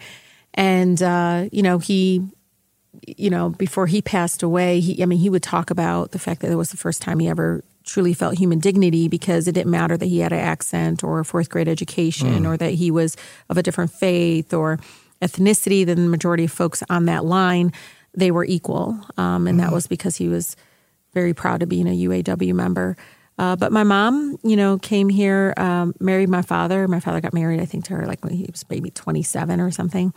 And, 0.53 1.01
uh, 1.01 1.47
you 1.51 1.63
know, 1.63 1.79
he, 1.79 2.27
you 3.07 3.29
know, 3.29 3.49
before 3.49 3.87
he 3.87 4.01
passed 4.01 4.43
away, 4.43 4.79
he, 4.79 5.01
I 5.01 5.05
mean, 5.05 5.19
he 5.19 5.29
would 5.29 5.43
talk 5.43 5.71
about 5.71 6.11
the 6.11 6.19
fact 6.19 6.41
that 6.41 6.51
it 6.51 6.55
was 6.55 6.71
the 6.71 6.77
first 6.77 7.01
time 7.01 7.19
he 7.19 7.29
ever 7.29 7.63
truly 7.83 8.13
felt 8.13 8.37
human 8.37 8.59
dignity 8.59 9.07
because 9.07 9.47
it 9.47 9.53
didn't 9.53 9.71
matter 9.71 9.97
that 9.97 10.05
he 10.05 10.19
had 10.19 10.31
an 10.31 10.39
accent 10.39 11.03
or 11.03 11.19
a 11.19 11.25
fourth 11.25 11.49
grade 11.49 11.67
education 11.67 12.43
mm. 12.43 12.47
or 12.47 12.57
that 12.57 12.73
he 12.73 12.91
was 12.91 13.17
of 13.49 13.57
a 13.57 13.63
different 13.63 13.91
faith 13.91 14.53
or 14.53 14.79
ethnicity 15.21 15.85
than 15.85 16.03
the 16.03 16.09
majority 16.09 16.45
of 16.45 16.51
folks 16.51 16.83
on 16.89 17.05
that 17.05 17.25
line. 17.25 17.71
They 18.13 18.31
were 18.31 18.45
equal. 18.45 18.99
Um, 19.17 19.47
and 19.47 19.59
mm 19.59 19.61
that 19.61 19.71
was 19.71 19.85
because 19.87 20.15
he 20.15 20.27
was 20.27 20.55
very 21.13 21.33
proud 21.33 21.61
of 21.61 21.69
being 21.69 21.87
a 21.87 22.07
UAW 22.07 22.53
member. 22.53 22.97
Uh, 23.37 23.55
but 23.55 23.71
my 23.71 23.83
mom, 23.83 24.37
you 24.43 24.55
know, 24.55 24.77
came 24.77 25.09
here, 25.09 25.53
um, 25.57 25.93
married 25.99 26.29
my 26.29 26.41
father. 26.41 26.87
My 26.87 26.99
father 26.99 27.21
got 27.21 27.33
married, 27.33 27.59
I 27.59 27.65
think, 27.65 27.85
to 27.85 27.95
her 27.95 28.05
like 28.05 28.23
when 28.23 28.33
he 28.33 28.47
was 28.49 28.65
maybe 28.69 28.91
27 28.91 29.59
or 29.59 29.71
something. 29.71 30.13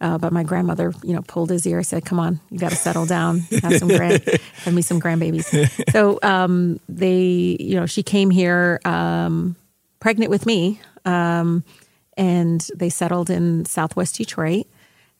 Uh, 0.00 0.18
but 0.18 0.32
my 0.32 0.42
grandmother, 0.42 0.92
you 1.02 1.14
know, 1.14 1.22
pulled 1.22 1.50
his 1.50 1.66
ear, 1.66 1.82
said, 1.82 2.04
"Come 2.04 2.20
on, 2.20 2.40
you 2.50 2.58
got 2.58 2.70
to 2.70 2.76
settle 2.76 3.06
down, 3.06 3.40
have 3.62 3.78
some 3.78 3.88
grand, 3.88 4.22
have 4.64 4.74
me 4.74 4.82
some 4.82 5.00
grandbabies." 5.00 5.90
So 5.90 6.18
um, 6.22 6.80
they, 6.88 7.56
you 7.58 7.76
know, 7.76 7.86
she 7.86 8.02
came 8.02 8.30
here 8.30 8.80
um, 8.84 9.56
pregnant 10.00 10.30
with 10.30 10.44
me, 10.44 10.80
um, 11.06 11.64
and 12.16 12.66
they 12.74 12.90
settled 12.90 13.30
in 13.30 13.64
Southwest 13.64 14.16
Detroit 14.16 14.66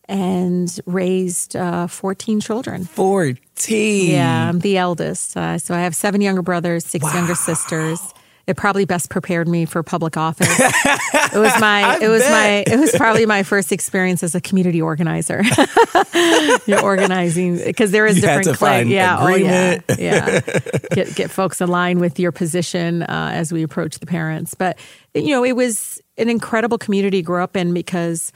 and 0.09 0.79
raised 0.87 1.57
uh, 1.57 1.87
14 1.87 2.41
children. 2.41 2.85
14. 2.85 4.11
Yeah, 4.11 4.49
I'm 4.49 4.61
the 4.61 4.77
eldest. 4.77 5.37
Uh, 5.37 5.59
so 5.59 5.75
I 5.75 5.81
have 5.81 5.97
seven 5.97 6.21
younger 6.21 6.43
brothers, 6.43 6.85
six 6.85 7.03
wow. 7.03 7.15
younger 7.15 7.35
sisters 7.35 8.01
it 8.47 8.57
probably 8.57 8.85
best 8.85 9.11
prepared 9.11 9.49
me 9.49 9.65
for 9.65 9.83
public 9.83 10.17
office. 10.17 10.49
it 10.59 11.39
was 11.39 11.61
my 11.61 11.99
it 12.01 12.09
was 12.09 12.23
bet. 12.23 12.31
my 12.31 12.73
it 12.73 12.79
was 12.79 12.93
probably 12.93 13.27
my 13.27 13.43
first 13.43 13.73
experience 13.73 14.23
as 14.23 14.35
a 14.35 14.41
community 14.41 14.81
organizer. 14.81 15.43
You're 16.67 16.83
organizing 16.83 17.57
because 17.57 17.91
there 17.91 18.07
is 18.07 18.17
you 18.17 18.23
different 18.23 18.57
clay. 18.57 18.85
Yeah, 18.85 19.21
agreement. 19.21 19.85
oh 19.89 19.95
yeah, 19.99 20.41
yeah. 20.45 20.69
Get 20.93 21.15
get 21.17 21.31
folks 21.31 21.61
aligned 21.61 22.01
with 22.01 22.21
your 22.21 22.31
position 22.31 23.03
uh, 23.03 23.31
as 23.35 23.53
we 23.53 23.65
approach 23.65 23.99
the 23.99 24.07
parents. 24.07 24.55
But 24.55 24.79
you 25.15 25.31
know, 25.31 25.45
it 25.45 25.57
was 25.57 26.01
an 26.17 26.29
incredible 26.29 26.79
community 26.79 27.19
to 27.19 27.23
grow 27.23 27.43
up 27.43 27.57
in 27.57 27.75
because 27.75 28.33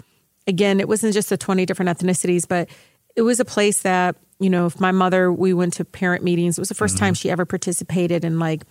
again, 0.49 0.81
it 0.81 0.89
wasn't 0.89 1.15
just 1.15 1.29
the 1.29 1.37
20 1.37 1.67
different 1.67 1.97
ethnicities, 1.97 2.49
but 2.49 2.69
it 3.15 3.23
was 3.23 3.39
a 3.39 3.45
place 3.45 3.83
that 3.83 4.17
you 4.41 4.51
know, 4.51 4.67
if 4.67 4.81
my 4.81 4.91
mother, 4.91 5.31
we 5.31 5.53
went 5.53 5.75
to 5.75 5.85
parent 5.85 6.25
meetings. 6.25 6.59
It 6.59 6.63
was 6.63 6.71
the 6.71 6.75
1st 6.75 6.95
mm-hmm. 6.95 6.97
time 6.97 7.15
she 7.15 7.31
ever 7.31 7.45
participated 7.45 8.25
in 8.25 8.39
like 8.39 8.63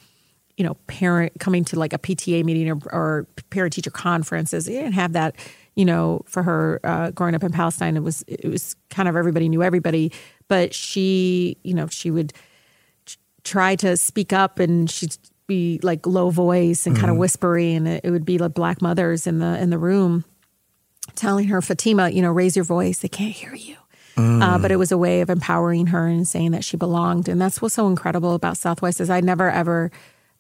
you 0.60 0.66
know, 0.66 0.74
parent 0.88 1.32
coming 1.40 1.64
to 1.64 1.80
like 1.80 1.94
a 1.94 1.98
PTA 1.98 2.44
meeting 2.44 2.70
or, 2.70 2.78
or 2.92 3.28
parent 3.50 3.72
teacher 3.72 3.90
conferences. 3.90 4.66
They 4.66 4.74
didn't 4.74 4.92
have 4.92 5.14
that, 5.14 5.38
you 5.76 5.86
know, 5.86 6.22
for 6.26 6.44
her 6.44 6.82
uh, 6.84 7.12
growing 7.12 7.34
up 7.34 7.44
in 7.44 7.54
Palestine. 7.54 7.96
It 7.96 8.04
was 8.04 8.26
it 8.28 8.50
was 8.50 8.76
kind 8.90 9.08
of 9.08 9.16
everybody 9.16 9.48
knew 9.48 9.64
everybody, 9.64 10.12
but 10.50 10.74
she, 10.74 11.56
you 11.64 11.74
know, 11.74 11.88
she 11.88 12.12
would 12.12 12.34
try 13.46 13.78
to 13.78 13.96
speak 13.96 14.34
up 14.34 14.60
and 14.60 14.92
she'd 14.92 15.16
be 15.48 15.80
like 15.82 16.06
low 16.06 16.30
voice 16.30 16.86
and 16.86 16.94
mm-hmm. 16.94 17.06
kind 17.06 17.12
of 17.12 17.18
whispery, 17.18 17.74
and 17.74 17.88
it, 17.88 18.02
it 18.04 18.12
would 18.12 18.26
be 18.26 18.38
like 18.38 18.54
black 18.54 18.82
mothers 18.82 19.26
in 19.26 19.40
the 19.40 19.58
in 19.60 19.70
the 19.70 19.78
room 19.78 20.26
telling 21.16 21.48
her, 21.48 21.62
Fatima, 21.62 22.10
you 22.10 22.22
know, 22.22 22.32
raise 22.32 22.58
your 22.58 22.66
voice. 22.66 23.00
They 23.00 23.08
can't 23.08 23.34
hear 23.34 23.56
you. 23.56 23.78
Mm. 24.18 24.44
Uh, 24.44 24.58
but 24.58 24.72
it 24.72 24.76
was 24.76 24.92
a 24.92 24.98
way 24.98 25.22
of 25.22 25.30
empowering 25.30 25.88
her 25.88 26.06
and 26.06 26.28
saying 26.28 26.52
that 26.52 26.66
she 26.66 26.76
belonged. 26.76 27.30
And 27.30 27.40
that's 27.40 27.62
what's 27.62 27.76
so 27.76 27.88
incredible 27.88 28.36
about 28.36 28.58
Southwest 28.58 29.00
is 29.00 29.10
I 29.10 29.22
never 29.22 29.50
ever 29.50 29.90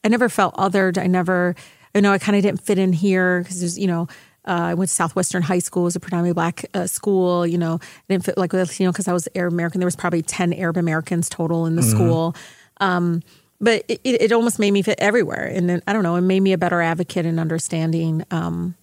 I 0.03 0.07
never 0.07 0.29
felt 0.29 0.55
othered. 0.55 0.97
I 0.97 1.07
never, 1.07 1.55
you 1.93 2.01
know, 2.01 2.11
I 2.11 2.17
kind 2.17 2.35
of 2.35 2.43
didn't 2.43 2.61
fit 2.61 2.77
in 2.77 2.93
here 2.93 3.41
because 3.41 3.59
there's, 3.59 3.77
you 3.77 3.87
know, 3.87 4.07
uh, 4.47 4.69
I 4.71 4.73
went 4.73 4.89
to 4.89 4.95
Southwestern 4.95 5.43
High 5.43 5.59
School, 5.59 5.83
it 5.83 5.85
was 5.85 5.95
a 5.95 5.99
predominantly 5.99 6.33
black 6.33 6.65
uh, 6.73 6.87
school. 6.87 7.45
You 7.45 7.57
know, 7.57 7.75
I 7.81 8.03
didn't 8.07 8.25
fit 8.25 8.37
like 8.37 8.53
with, 8.53 8.79
you 8.79 8.85
know, 8.85 8.91
because 8.91 9.07
I 9.07 9.13
was 9.13 9.27
Arab 9.35 9.53
American. 9.53 9.79
There 9.79 9.87
was 9.87 9.95
probably 9.95 10.21
10 10.21 10.53
Arab 10.53 10.77
Americans 10.77 11.29
total 11.29 11.65
in 11.65 11.75
the 11.75 11.81
mm-hmm. 11.81 11.91
school. 11.91 12.35
Um, 12.79 13.21
but 13.61 13.83
it, 13.89 13.99
it, 14.03 14.31
almost 14.31 14.57
made 14.57 14.71
me 14.71 14.81
fit 14.81 14.97
everywhere. 15.01 15.43
And 15.43 15.69
then, 15.69 15.83
I 15.85 15.91
don't 15.91 16.03
know, 16.03 16.15
it 16.15 16.21
made 16.21 16.39
me 16.39 16.53
a 16.53 16.57
better 16.57 16.81
advocate 16.81 17.25
in 17.25 17.37
understanding, 17.37 18.23
um, 18.31 18.75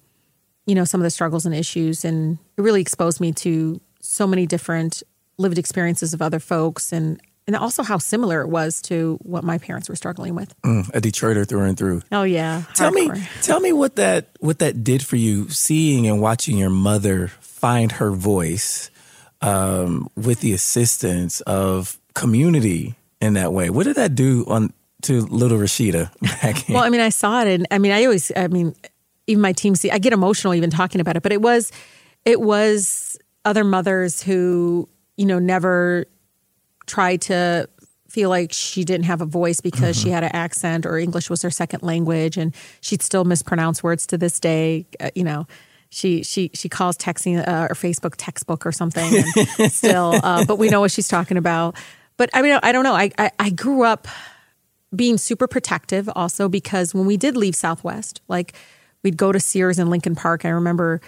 you 0.66 0.74
know, 0.74 0.84
some 0.84 1.00
of 1.00 1.04
the 1.04 1.10
struggles 1.10 1.46
and 1.46 1.54
issues. 1.54 2.04
And 2.04 2.38
it 2.58 2.60
really 2.60 2.82
exposed 2.82 3.18
me 3.18 3.32
to 3.32 3.80
so 4.00 4.26
many 4.26 4.46
different 4.46 5.02
lived 5.38 5.58
experiences 5.58 6.12
of 6.12 6.20
other 6.20 6.38
folks 6.38 6.92
and 6.92 7.20
and 7.46 7.54
also 7.56 7.82
how 7.82 7.98
similar 7.98 8.40
it 8.40 8.48
was 8.48 8.82
to 8.82 9.18
what 9.22 9.44
my 9.44 9.58
parents 9.58 9.88
were 9.88 9.96
struggling 9.96 10.34
with. 10.34 10.60
Mm, 10.62 10.88
a 10.94 11.00
Detroiter 11.00 11.48
through 11.48 11.62
and 11.62 11.78
through. 11.78 12.02
Oh 12.10 12.24
yeah. 12.24 12.62
Tell 12.74 12.92
hardcore. 12.92 13.14
me, 13.14 13.28
tell 13.42 13.60
me 13.60 13.72
what 13.72 13.96
that 13.96 14.30
what 14.40 14.58
that 14.58 14.82
did 14.82 15.04
for 15.04 15.16
you, 15.16 15.48
seeing 15.48 16.06
and 16.06 16.20
watching 16.20 16.58
your 16.58 16.70
mother 16.70 17.28
find 17.40 17.92
her 17.92 18.10
voice 18.10 18.90
um, 19.40 20.08
with 20.16 20.40
the 20.40 20.52
assistance 20.52 21.40
of 21.42 21.98
community 22.14 22.94
in 23.20 23.34
that 23.34 23.52
way. 23.52 23.70
What 23.70 23.84
did 23.84 23.96
that 23.96 24.14
do 24.14 24.44
on 24.48 24.72
to 25.02 25.20
little 25.26 25.58
Rashida 25.58 26.10
back 26.20 26.64
well, 26.68 26.82
I 26.82 26.90
mean, 26.90 27.00
I 27.00 27.10
saw 27.10 27.42
it, 27.42 27.48
and 27.48 27.66
I 27.70 27.78
mean, 27.78 27.92
I 27.92 28.04
always, 28.04 28.32
I 28.34 28.48
mean, 28.48 28.74
even 29.26 29.40
my 29.40 29.52
team 29.52 29.74
see, 29.74 29.90
I 29.90 29.98
get 29.98 30.12
emotional 30.12 30.54
even 30.54 30.70
talking 30.70 31.00
about 31.00 31.16
it. 31.16 31.22
But 31.22 31.32
it 31.32 31.40
was, 31.40 31.70
it 32.24 32.40
was 32.40 33.18
other 33.44 33.64
mothers 33.64 34.22
who 34.22 34.88
you 35.16 35.26
know 35.26 35.38
never 35.38 36.06
tried 36.86 37.20
to 37.22 37.68
feel 38.08 38.30
like 38.30 38.52
she 38.52 38.84
didn't 38.84 39.04
have 39.04 39.20
a 39.20 39.26
voice 39.26 39.60
because 39.60 39.96
mm-hmm. 39.96 40.08
she 40.08 40.10
had 40.10 40.24
an 40.24 40.30
accent 40.32 40.86
or 40.86 40.96
English 40.96 41.28
was 41.28 41.42
her 41.42 41.50
second 41.50 41.82
language, 41.82 42.36
and 42.36 42.54
she'd 42.80 43.02
still 43.02 43.24
mispronounce 43.24 43.82
words 43.82 44.06
to 44.06 44.18
this 44.18 44.40
day. 44.40 44.86
Uh, 45.00 45.10
you 45.14 45.24
know, 45.24 45.46
she 45.90 46.22
she 46.22 46.50
she 46.54 46.68
calls 46.68 46.96
texting 46.96 47.36
uh, 47.46 47.68
or 47.70 47.74
Facebook 47.74 48.14
textbook 48.16 48.64
or 48.64 48.72
something, 48.72 49.24
and 49.58 49.72
still, 49.72 50.18
uh, 50.22 50.44
but 50.44 50.58
we 50.58 50.68
know 50.68 50.80
what 50.80 50.90
she's 50.90 51.08
talking 51.08 51.36
about. 51.36 51.76
But 52.16 52.30
I 52.32 52.42
mean, 52.42 52.58
I 52.62 52.72
don't 52.72 52.84
know. 52.84 52.94
I, 52.94 53.10
I, 53.18 53.30
I 53.38 53.50
grew 53.50 53.82
up 53.82 54.08
being 54.94 55.18
super 55.18 55.46
protective 55.46 56.08
also 56.14 56.48
because 56.48 56.94
when 56.94 57.06
we 57.06 57.16
did 57.16 57.36
leave 57.36 57.54
Southwest, 57.54 58.22
like 58.28 58.54
we'd 59.02 59.16
go 59.16 59.32
to 59.32 59.40
Sears 59.40 59.78
in 59.78 59.90
Lincoln 59.90 60.14
Park. 60.14 60.44
I 60.44 60.48
remember 60.48 61.00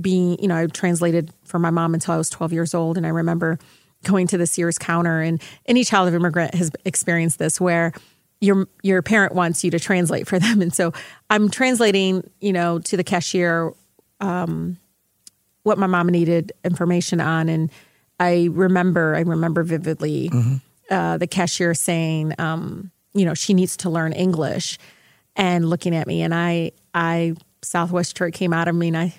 being, 0.00 0.40
you 0.40 0.48
know, 0.48 0.56
I 0.56 0.66
translated 0.66 1.32
for 1.44 1.58
my 1.58 1.70
mom 1.70 1.94
until 1.94 2.14
I 2.14 2.16
was 2.16 2.30
12 2.30 2.52
years 2.52 2.74
old. 2.74 2.96
And 2.96 3.04
I 3.04 3.10
remember 3.10 3.58
going 4.04 4.26
to 4.28 4.38
the 4.38 4.46
Sears 4.46 4.78
counter 4.78 5.20
and 5.20 5.40
any 5.66 5.84
child 5.84 6.08
of 6.08 6.14
immigrant 6.14 6.54
has 6.54 6.70
experienced 6.84 7.38
this 7.38 7.60
where 7.60 7.92
your 8.40 8.66
your 8.82 9.02
parent 9.02 9.34
wants 9.34 9.62
you 9.62 9.70
to 9.70 9.78
translate 9.78 10.26
for 10.26 10.38
them. 10.38 10.60
And 10.62 10.74
so 10.74 10.92
I'm 11.30 11.48
translating, 11.48 12.28
you 12.40 12.52
know, 12.52 12.78
to 12.80 12.96
the 12.96 13.04
cashier 13.04 13.72
um, 14.20 14.78
what 15.62 15.78
my 15.78 15.86
mom 15.86 16.08
needed 16.08 16.52
information 16.64 17.20
on. 17.20 17.48
And 17.48 17.70
I 18.18 18.48
remember, 18.52 19.14
I 19.14 19.20
remember 19.20 19.62
vividly 19.62 20.30
mm-hmm. 20.30 20.56
uh, 20.90 21.18
the 21.18 21.26
cashier 21.26 21.74
saying, 21.74 22.34
um, 22.38 22.90
you 23.14 23.24
know, 23.24 23.34
she 23.34 23.54
needs 23.54 23.76
to 23.78 23.90
learn 23.90 24.12
English 24.12 24.78
and 25.36 25.68
looking 25.68 25.94
at 25.94 26.06
me. 26.06 26.22
And 26.22 26.34
I, 26.34 26.72
I, 26.94 27.34
Southwest 27.62 28.14
Detroit 28.14 28.34
came 28.34 28.52
out 28.52 28.68
of 28.68 28.74
me 28.74 28.88
and 28.88 28.96
I 28.96 29.14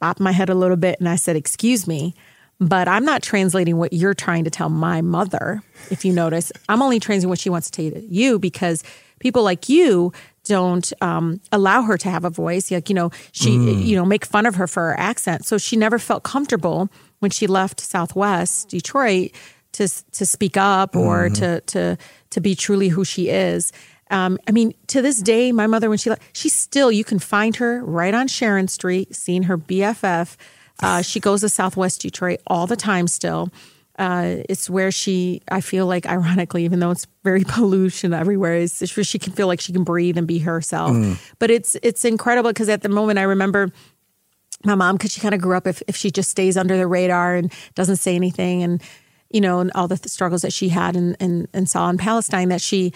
bopped 0.00 0.20
my 0.20 0.32
head 0.32 0.48
a 0.48 0.54
little 0.54 0.76
bit 0.76 1.00
and 1.00 1.08
I 1.08 1.16
said, 1.16 1.36
Excuse 1.36 1.86
me, 1.86 2.14
but 2.60 2.88
I'm 2.88 3.04
not 3.04 3.22
translating 3.22 3.76
what 3.76 3.92
you're 3.92 4.14
trying 4.14 4.44
to 4.44 4.50
tell 4.50 4.68
my 4.68 5.00
mother. 5.00 5.62
If 5.90 6.04
you 6.04 6.12
notice, 6.12 6.50
I'm 6.68 6.82
only 6.82 6.98
translating 7.00 7.28
what 7.28 7.38
she 7.38 7.50
wants 7.50 7.70
to 7.70 7.90
tell 7.90 8.02
you 8.02 8.38
because 8.38 8.82
people 9.20 9.42
like 9.42 9.68
you 9.68 10.12
don't 10.44 10.92
um, 11.00 11.40
allow 11.52 11.82
her 11.82 11.96
to 11.98 12.10
have 12.10 12.24
a 12.24 12.30
voice. 12.30 12.70
Like, 12.70 12.88
you 12.88 12.94
know, 12.94 13.10
she, 13.32 13.50
mm. 13.50 13.84
you 13.84 13.96
know, 13.96 14.04
make 14.04 14.24
fun 14.24 14.46
of 14.46 14.56
her 14.56 14.66
for 14.66 14.88
her 14.88 14.98
accent. 14.98 15.44
So 15.44 15.58
she 15.58 15.76
never 15.76 15.98
felt 15.98 16.22
comfortable 16.22 16.88
when 17.20 17.30
she 17.30 17.46
left 17.46 17.80
Southwest 17.80 18.70
Detroit 18.70 19.32
to 19.72 19.88
to 20.12 20.26
speak 20.26 20.56
up 20.56 20.96
or 20.96 21.28
mm-hmm. 21.28 21.34
to 21.34 21.60
to 21.60 21.98
to 22.30 22.40
be 22.40 22.54
truly 22.54 22.88
who 22.88 23.04
she 23.04 23.28
is. 23.28 23.72
Um, 24.10 24.38
I 24.48 24.52
mean, 24.52 24.74
to 24.88 25.02
this 25.02 25.20
day, 25.20 25.52
my 25.52 25.66
mother, 25.66 25.88
when 25.90 25.98
she 25.98 26.08
left, 26.08 26.22
she's 26.32 26.54
still, 26.54 26.90
you 26.90 27.04
can 27.04 27.18
find 27.18 27.56
her 27.56 27.84
right 27.84 28.14
on 28.14 28.26
Sharon 28.26 28.66
Street, 28.66 29.14
seeing 29.14 29.44
her 29.44 29.58
BFF. 29.58 30.36
Uh, 30.82 31.02
she 31.02 31.20
goes 31.20 31.40
to 31.40 31.48
Southwest 31.48 32.02
Detroit 32.02 32.40
all 32.46 32.66
the 32.66 32.76
time 32.76 33.08
still. 33.08 33.50
Uh, 33.98 34.42
it's 34.48 34.70
where 34.70 34.92
she, 34.92 35.42
I 35.50 35.60
feel 35.60 35.86
like, 35.86 36.06
ironically, 36.06 36.64
even 36.64 36.78
though 36.78 36.92
it's 36.92 37.06
very 37.24 37.42
pollution 37.48 38.14
everywhere, 38.14 38.54
it's, 38.54 38.80
it's 38.80 38.96
where 38.96 39.04
she 39.04 39.18
can 39.18 39.32
feel 39.32 39.48
like 39.48 39.60
she 39.60 39.72
can 39.72 39.82
breathe 39.82 40.16
and 40.16 40.26
be 40.26 40.38
herself. 40.38 40.92
Mm. 40.92 41.18
But 41.40 41.50
it's 41.50 41.76
it's 41.82 42.04
incredible 42.04 42.50
because 42.50 42.68
at 42.68 42.82
the 42.82 42.88
moment, 42.88 43.18
I 43.18 43.22
remember 43.22 43.72
my 44.64 44.76
mom, 44.76 44.96
because 44.96 45.12
she 45.12 45.20
kind 45.20 45.34
of 45.34 45.40
grew 45.40 45.56
up 45.56 45.66
if, 45.66 45.82
if 45.88 45.96
she 45.96 46.10
just 46.10 46.30
stays 46.30 46.56
under 46.56 46.76
the 46.76 46.86
radar 46.86 47.34
and 47.34 47.52
doesn't 47.74 47.96
say 47.96 48.14
anything, 48.14 48.62
and 48.62 48.82
you 49.30 49.40
know, 49.40 49.58
and 49.58 49.72
all 49.74 49.88
the 49.88 49.96
th- 49.96 50.08
struggles 50.08 50.42
that 50.42 50.52
she 50.52 50.68
had 50.68 50.94
and, 50.94 51.16
and 51.18 51.48
and 51.52 51.68
saw 51.68 51.88
in 51.90 51.98
Palestine, 51.98 52.50
that 52.50 52.60
she 52.60 52.92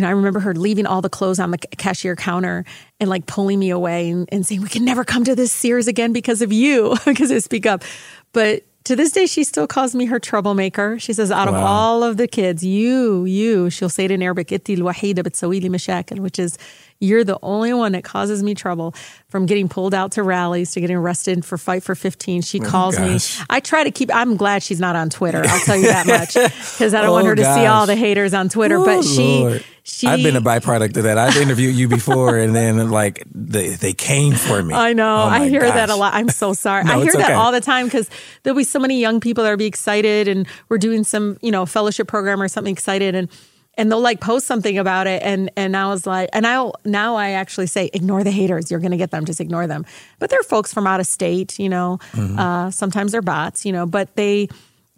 you 0.00 0.02
know, 0.02 0.08
I 0.08 0.12
remember 0.12 0.40
her 0.40 0.54
leaving 0.54 0.86
all 0.86 1.02
the 1.02 1.10
clothes 1.10 1.38
on 1.38 1.50
the 1.50 1.58
cashier 1.58 2.16
counter 2.16 2.64
and 3.00 3.10
like 3.10 3.26
pulling 3.26 3.58
me 3.58 3.68
away 3.68 4.08
and, 4.08 4.26
and 4.32 4.46
saying, 4.46 4.62
We 4.62 4.70
can 4.70 4.82
never 4.82 5.04
come 5.04 5.24
to 5.24 5.36
this 5.36 5.52
Sears 5.52 5.88
again 5.88 6.14
because 6.14 6.40
of 6.40 6.54
you, 6.54 6.96
because 7.04 7.30
I 7.30 7.38
speak 7.38 7.66
up. 7.66 7.84
But 8.32 8.64
to 8.84 8.96
this 8.96 9.12
day, 9.12 9.26
she 9.26 9.44
still 9.44 9.66
calls 9.66 9.94
me 9.94 10.06
her 10.06 10.18
troublemaker. 10.18 10.98
She 10.98 11.12
says, 11.12 11.30
out 11.30 11.52
wow. 11.52 11.58
of 11.58 11.64
all 11.64 12.02
of 12.02 12.16
the 12.16 12.26
kids, 12.26 12.64
you, 12.64 13.26
you, 13.26 13.68
she'll 13.68 13.90
say 13.90 14.06
it 14.06 14.10
in 14.10 14.22
Arabic, 14.22 14.50
which 14.50 16.38
is 16.38 16.58
you're 16.98 17.24
the 17.24 17.38
only 17.42 17.72
one 17.74 17.92
that 17.92 18.04
causes 18.04 18.42
me 18.42 18.54
trouble 18.54 18.94
from 19.28 19.46
getting 19.46 19.68
pulled 19.68 19.92
out 19.92 20.12
to 20.12 20.22
rallies 20.22 20.72
to 20.72 20.80
getting 20.80 20.96
arrested 20.96 21.44
for 21.44 21.58
Fight 21.58 21.82
for 21.82 21.94
15. 21.94 22.42
She 22.42 22.60
oh, 22.60 22.64
calls 22.64 22.98
me. 22.98 23.18
I 23.50 23.60
try 23.60 23.84
to 23.84 23.90
keep, 23.90 24.10
I'm 24.14 24.36
glad 24.36 24.62
she's 24.62 24.80
not 24.80 24.96
on 24.96 25.10
Twitter. 25.10 25.42
I'll 25.44 25.60
tell 25.60 25.76
you 25.76 25.86
that 25.86 26.06
much 26.06 26.34
because 26.34 26.94
I 26.94 27.00
don't 27.00 27.10
oh, 27.10 27.12
want 27.12 27.26
her 27.26 27.34
to 27.34 27.42
gosh. 27.42 27.54
see 27.56 27.66
all 27.66 27.86
the 27.86 27.96
haters 27.96 28.32
on 28.32 28.48
Twitter. 28.48 28.76
Oh, 28.76 28.84
but 28.84 29.02
she, 29.02 29.40
Lord. 29.40 29.64
She, 29.82 30.06
I've 30.06 30.22
been 30.22 30.36
a 30.36 30.40
byproduct 30.40 30.96
of 30.96 31.04
that. 31.04 31.18
I've 31.18 31.36
interviewed 31.36 31.74
you 31.74 31.88
before 31.88 32.36
and 32.36 32.54
then 32.54 32.90
like 32.90 33.22
they, 33.32 33.70
they 33.70 33.92
came 33.92 34.34
for 34.34 34.62
me. 34.62 34.74
I 34.74 34.92
know. 34.92 35.16
Oh, 35.16 35.28
I 35.28 35.48
hear 35.48 35.60
gosh. 35.60 35.74
that 35.74 35.90
a 35.90 35.96
lot. 35.96 36.14
I'm 36.14 36.28
so 36.28 36.52
sorry. 36.52 36.84
no, 36.84 36.94
I 36.94 37.02
hear 37.02 37.12
okay. 37.12 37.22
that 37.22 37.32
all 37.32 37.52
the 37.52 37.60
time 37.60 37.86
because 37.86 38.08
there'll 38.42 38.56
be 38.56 38.64
so 38.64 38.78
many 38.78 39.00
young 39.00 39.20
people 39.20 39.44
that 39.44 39.50
will 39.50 39.56
be 39.56 39.66
excited 39.66 40.28
and 40.28 40.46
we're 40.68 40.78
doing 40.78 41.04
some, 41.04 41.38
you 41.40 41.50
know, 41.50 41.66
fellowship 41.66 42.08
program 42.08 42.40
or 42.42 42.48
something 42.48 42.72
excited. 42.72 43.14
And 43.14 43.28
and 43.74 43.90
they'll 43.90 44.00
like 44.00 44.20
post 44.20 44.46
something 44.46 44.78
about 44.78 45.06
it 45.06 45.22
and 45.22 45.50
and 45.56 45.76
I 45.76 45.88
was 45.88 46.06
like 46.06 46.28
and 46.32 46.46
I 46.46 46.70
now 46.84 47.16
I 47.16 47.30
actually 47.30 47.66
say 47.66 47.88
ignore 47.94 48.22
the 48.24 48.30
haters 48.30 48.70
you're 48.70 48.80
going 48.80 48.90
to 48.90 48.96
get 48.96 49.10
them 49.10 49.24
just 49.24 49.40
ignore 49.40 49.66
them 49.66 49.86
but 50.18 50.28
they're 50.28 50.42
folks 50.42 50.74
from 50.74 50.86
out 50.86 51.00
of 51.00 51.06
state 51.06 51.58
you 51.58 51.68
know 51.68 51.98
mm-hmm. 52.12 52.38
uh, 52.38 52.70
sometimes 52.70 53.12
they're 53.12 53.22
bots 53.22 53.64
you 53.64 53.72
know 53.72 53.86
but 53.86 54.14
they 54.16 54.48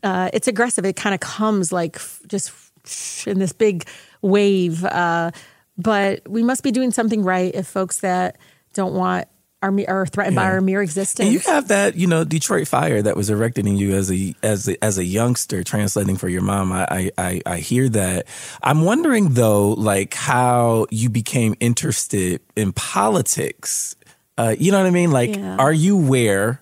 uh, 0.02 0.30
it's 0.32 0.48
aggressive 0.48 0.84
it 0.84 0.96
kind 0.96 1.14
of 1.14 1.20
comes 1.20 1.70
like 1.70 2.00
just 2.26 2.52
in 3.26 3.38
this 3.38 3.52
big 3.52 3.86
wave 4.22 4.84
uh, 4.84 5.30
but 5.76 6.28
we 6.28 6.42
must 6.42 6.62
be 6.62 6.70
doing 6.70 6.90
something 6.90 7.22
right 7.22 7.54
if 7.54 7.66
folks 7.66 7.98
that 7.98 8.38
don't 8.72 8.94
want 8.94 9.28
our 9.62 9.72
are 9.88 10.06
threatened 10.06 10.34
yeah. 10.34 10.42
by 10.42 10.50
our 10.50 10.60
mere 10.60 10.82
existence. 10.82 11.26
And 11.26 11.32
you 11.32 11.38
have 11.40 11.68
that, 11.68 11.94
you 11.94 12.06
know, 12.06 12.24
Detroit 12.24 12.66
fire 12.66 13.00
that 13.00 13.16
was 13.16 13.30
erected 13.30 13.66
in 13.66 13.76
you 13.76 13.94
as 13.94 14.10
a 14.10 14.34
as 14.42 14.68
a, 14.68 14.84
as 14.84 14.98
a 14.98 15.04
youngster, 15.04 15.62
translating 15.62 16.16
for 16.16 16.28
your 16.28 16.42
mom. 16.42 16.72
I, 16.72 17.10
I 17.16 17.40
I 17.46 17.58
hear 17.58 17.88
that. 17.90 18.26
I'm 18.62 18.82
wondering 18.84 19.34
though, 19.34 19.70
like 19.70 20.14
how 20.14 20.86
you 20.90 21.08
became 21.08 21.54
interested 21.60 22.40
in 22.56 22.72
politics. 22.72 23.94
Uh, 24.36 24.56
you 24.58 24.72
know 24.72 24.78
what 24.78 24.86
I 24.86 24.90
mean? 24.90 25.10
Like, 25.10 25.36
yeah. 25.36 25.56
are 25.56 25.72
you 25.72 25.96
where 25.96 26.60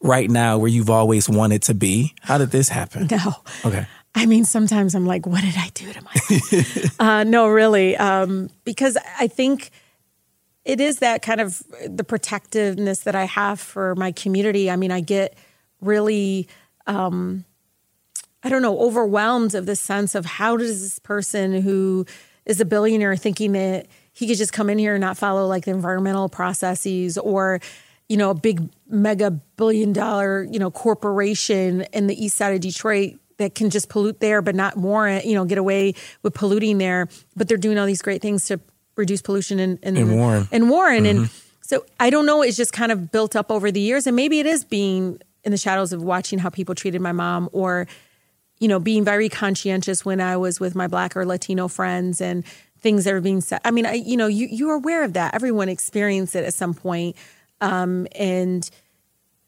right 0.00 0.28
now 0.28 0.58
where 0.58 0.68
you've 0.68 0.90
always 0.90 1.28
wanted 1.28 1.62
to 1.62 1.74
be? 1.74 2.14
How 2.22 2.38
did 2.38 2.50
this 2.50 2.68
happen? 2.68 3.08
No. 3.10 3.36
Okay. 3.64 3.86
I 4.14 4.26
mean, 4.26 4.44
sometimes 4.44 4.94
I'm 4.94 5.06
like, 5.06 5.26
what 5.26 5.42
did 5.42 5.56
I 5.56 5.70
do 5.74 5.92
to 5.92 6.02
myself? 6.02 6.96
uh, 7.00 7.24
no, 7.24 7.48
really, 7.48 7.96
um, 7.96 8.48
because 8.64 8.96
I 9.18 9.26
think 9.26 9.70
it 10.64 10.80
is 10.80 11.00
that 11.00 11.20
kind 11.22 11.40
of 11.40 11.62
the 11.86 12.04
protectiveness 12.04 13.00
that 13.00 13.14
I 13.14 13.24
have 13.24 13.60
for 13.60 13.94
my 13.96 14.12
community. 14.12 14.70
I 14.70 14.76
mean, 14.76 14.90
I 14.90 15.00
get 15.00 15.36
really, 15.80 16.48
um, 16.86 17.44
I 18.42 18.48
don't 18.48 18.62
know, 18.62 18.78
overwhelmed 18.78 19.54
of 19.54 19.66
the 19.66 19.76
sense 19.76 20.14
of 20.14 20.24
how 20.24 20.56
does 20.56 20.80
this 20.80 20.98
person 21.00 21.60
who 21.60 22.06
is 22.46 22.60
a 22.60 22.64
billionaire 22.64 23.16
thinking 23.16 23.52
that 23.52 23.86
he 24.12 24.26
could 24.26 24.38
just 24.38 24.52
come 24.52 24.70
in 24.70 24.78
here 24.78 24.94
and 24.94 25.00
not 25.00 25.18
follow 25.18 25.46
like 25.46 25.64
the 25.64 25.70
environmental 25.72 26.28
processes 26.28 27.18
or 27.18 27.60
you 28.08 28.16
know 28.16 28.30
a 28.30 28.34
big 28.34 28.68
mega 28.86 29.30
billion 29.56 29.92
dollar 29.92 30.44
you 30.44 30.58
know 30.58 30.70
corporation 30.70 31.82
in 31.92 32.06
the 32.06 32.24
east 32.24 32.36
side 32.36 32.54
of 32.54 32.60
detroit 32.60 33.14
that 33.38 33.54
can 33.54 33.70
just 33.70 33.88
pollute 33.88 34.20
there 34.20 34.40
but 34.42 34.54
not 34.54 34.76
warrant 34.76 35.24
you 35.24 35.34
know 35.34 35.44
get 35.44 35.58
away 35.58 35.94
with 36.22 36.34
polluting 36.34 36.78
there 36.78 37.08
but 37.36 37.48
they're 37.48 37.56
doing 37.56 37.78
all 37.78 37.86
these 37.86 38.02
great 38.02 38.22
things 38.22 38.46
to 38.46 38.60
reduce 38.96 39.22
pollution 39.22 39.58
in, 39.58 39.78
in, 39.82 39.96
in 39.96 40.16
Warren. 40.16 40.48
In 40.52 40.68
Warren. 40.68 41.04
Mm-hmm. 41.04 41.22
And 41.22 41.30
so 41.62 41.84
I 41.98 42.10
don't 42.10 42.26
know, 42.26 42.42
it's 42.42 42.56
just 42.56 42.72
kind 42.72 42.92
of 42.92 43.10
built 43.10 43.36
up 43.36 43.50
over 43.50 43.70
the 43.70 43.80
years. 43.80 44.06
And 44.06 44.16
maybe 44.16 44.40
it 44.40 44.46
is 44.46 44.64
being 44.64 45.20
in 45.42 45.52
the 45.52 45.58
shadows 45.58 45.92
of 45.92 46.02
watching 46.02 46.38
how 46.38 46.50
people 46.50 46.74
treated 46.74 47.00
my 47.00 47.12
mom 47.12 47.48
or, 47.52 47.86
you 48.58 48.68
know, 48.68 48.78
being 48.78 49.04
very 49.04 49.28
conscientious 49.28 50.04
when 50.04 50.20
I 50.20 50.36
was 50.36 50.60
with 50.60 50.74
my 50.74 50.86
black 50.86 51.16
or 51.16 51.26
Latino 51.26 51.68
friends 51.68 52.20
and 52.20 52.44
things 52.78 53.04
that 53.04 53.12
were 53.12 53.20
being 53.20 53.40
said. 53.40 53.60
I 53.64 53.70
mean, 53.70 53.86
I, 53.86 53.94
you 53.94 54.16
know, 54.16 54.26
you, 54.26 54.46
you're 54.50 54.74
aware 54.74 55.04
of 55.04 55.14
that. 55.14 55.34
Everyone 55.34 55.68
experienced 55.68 56.36
it 56.36 56.44
at 56.44 56.54
some 56.54 56.74
point. 56.74 57.16
Um, 57.60 58.06
and, 58.14 58.68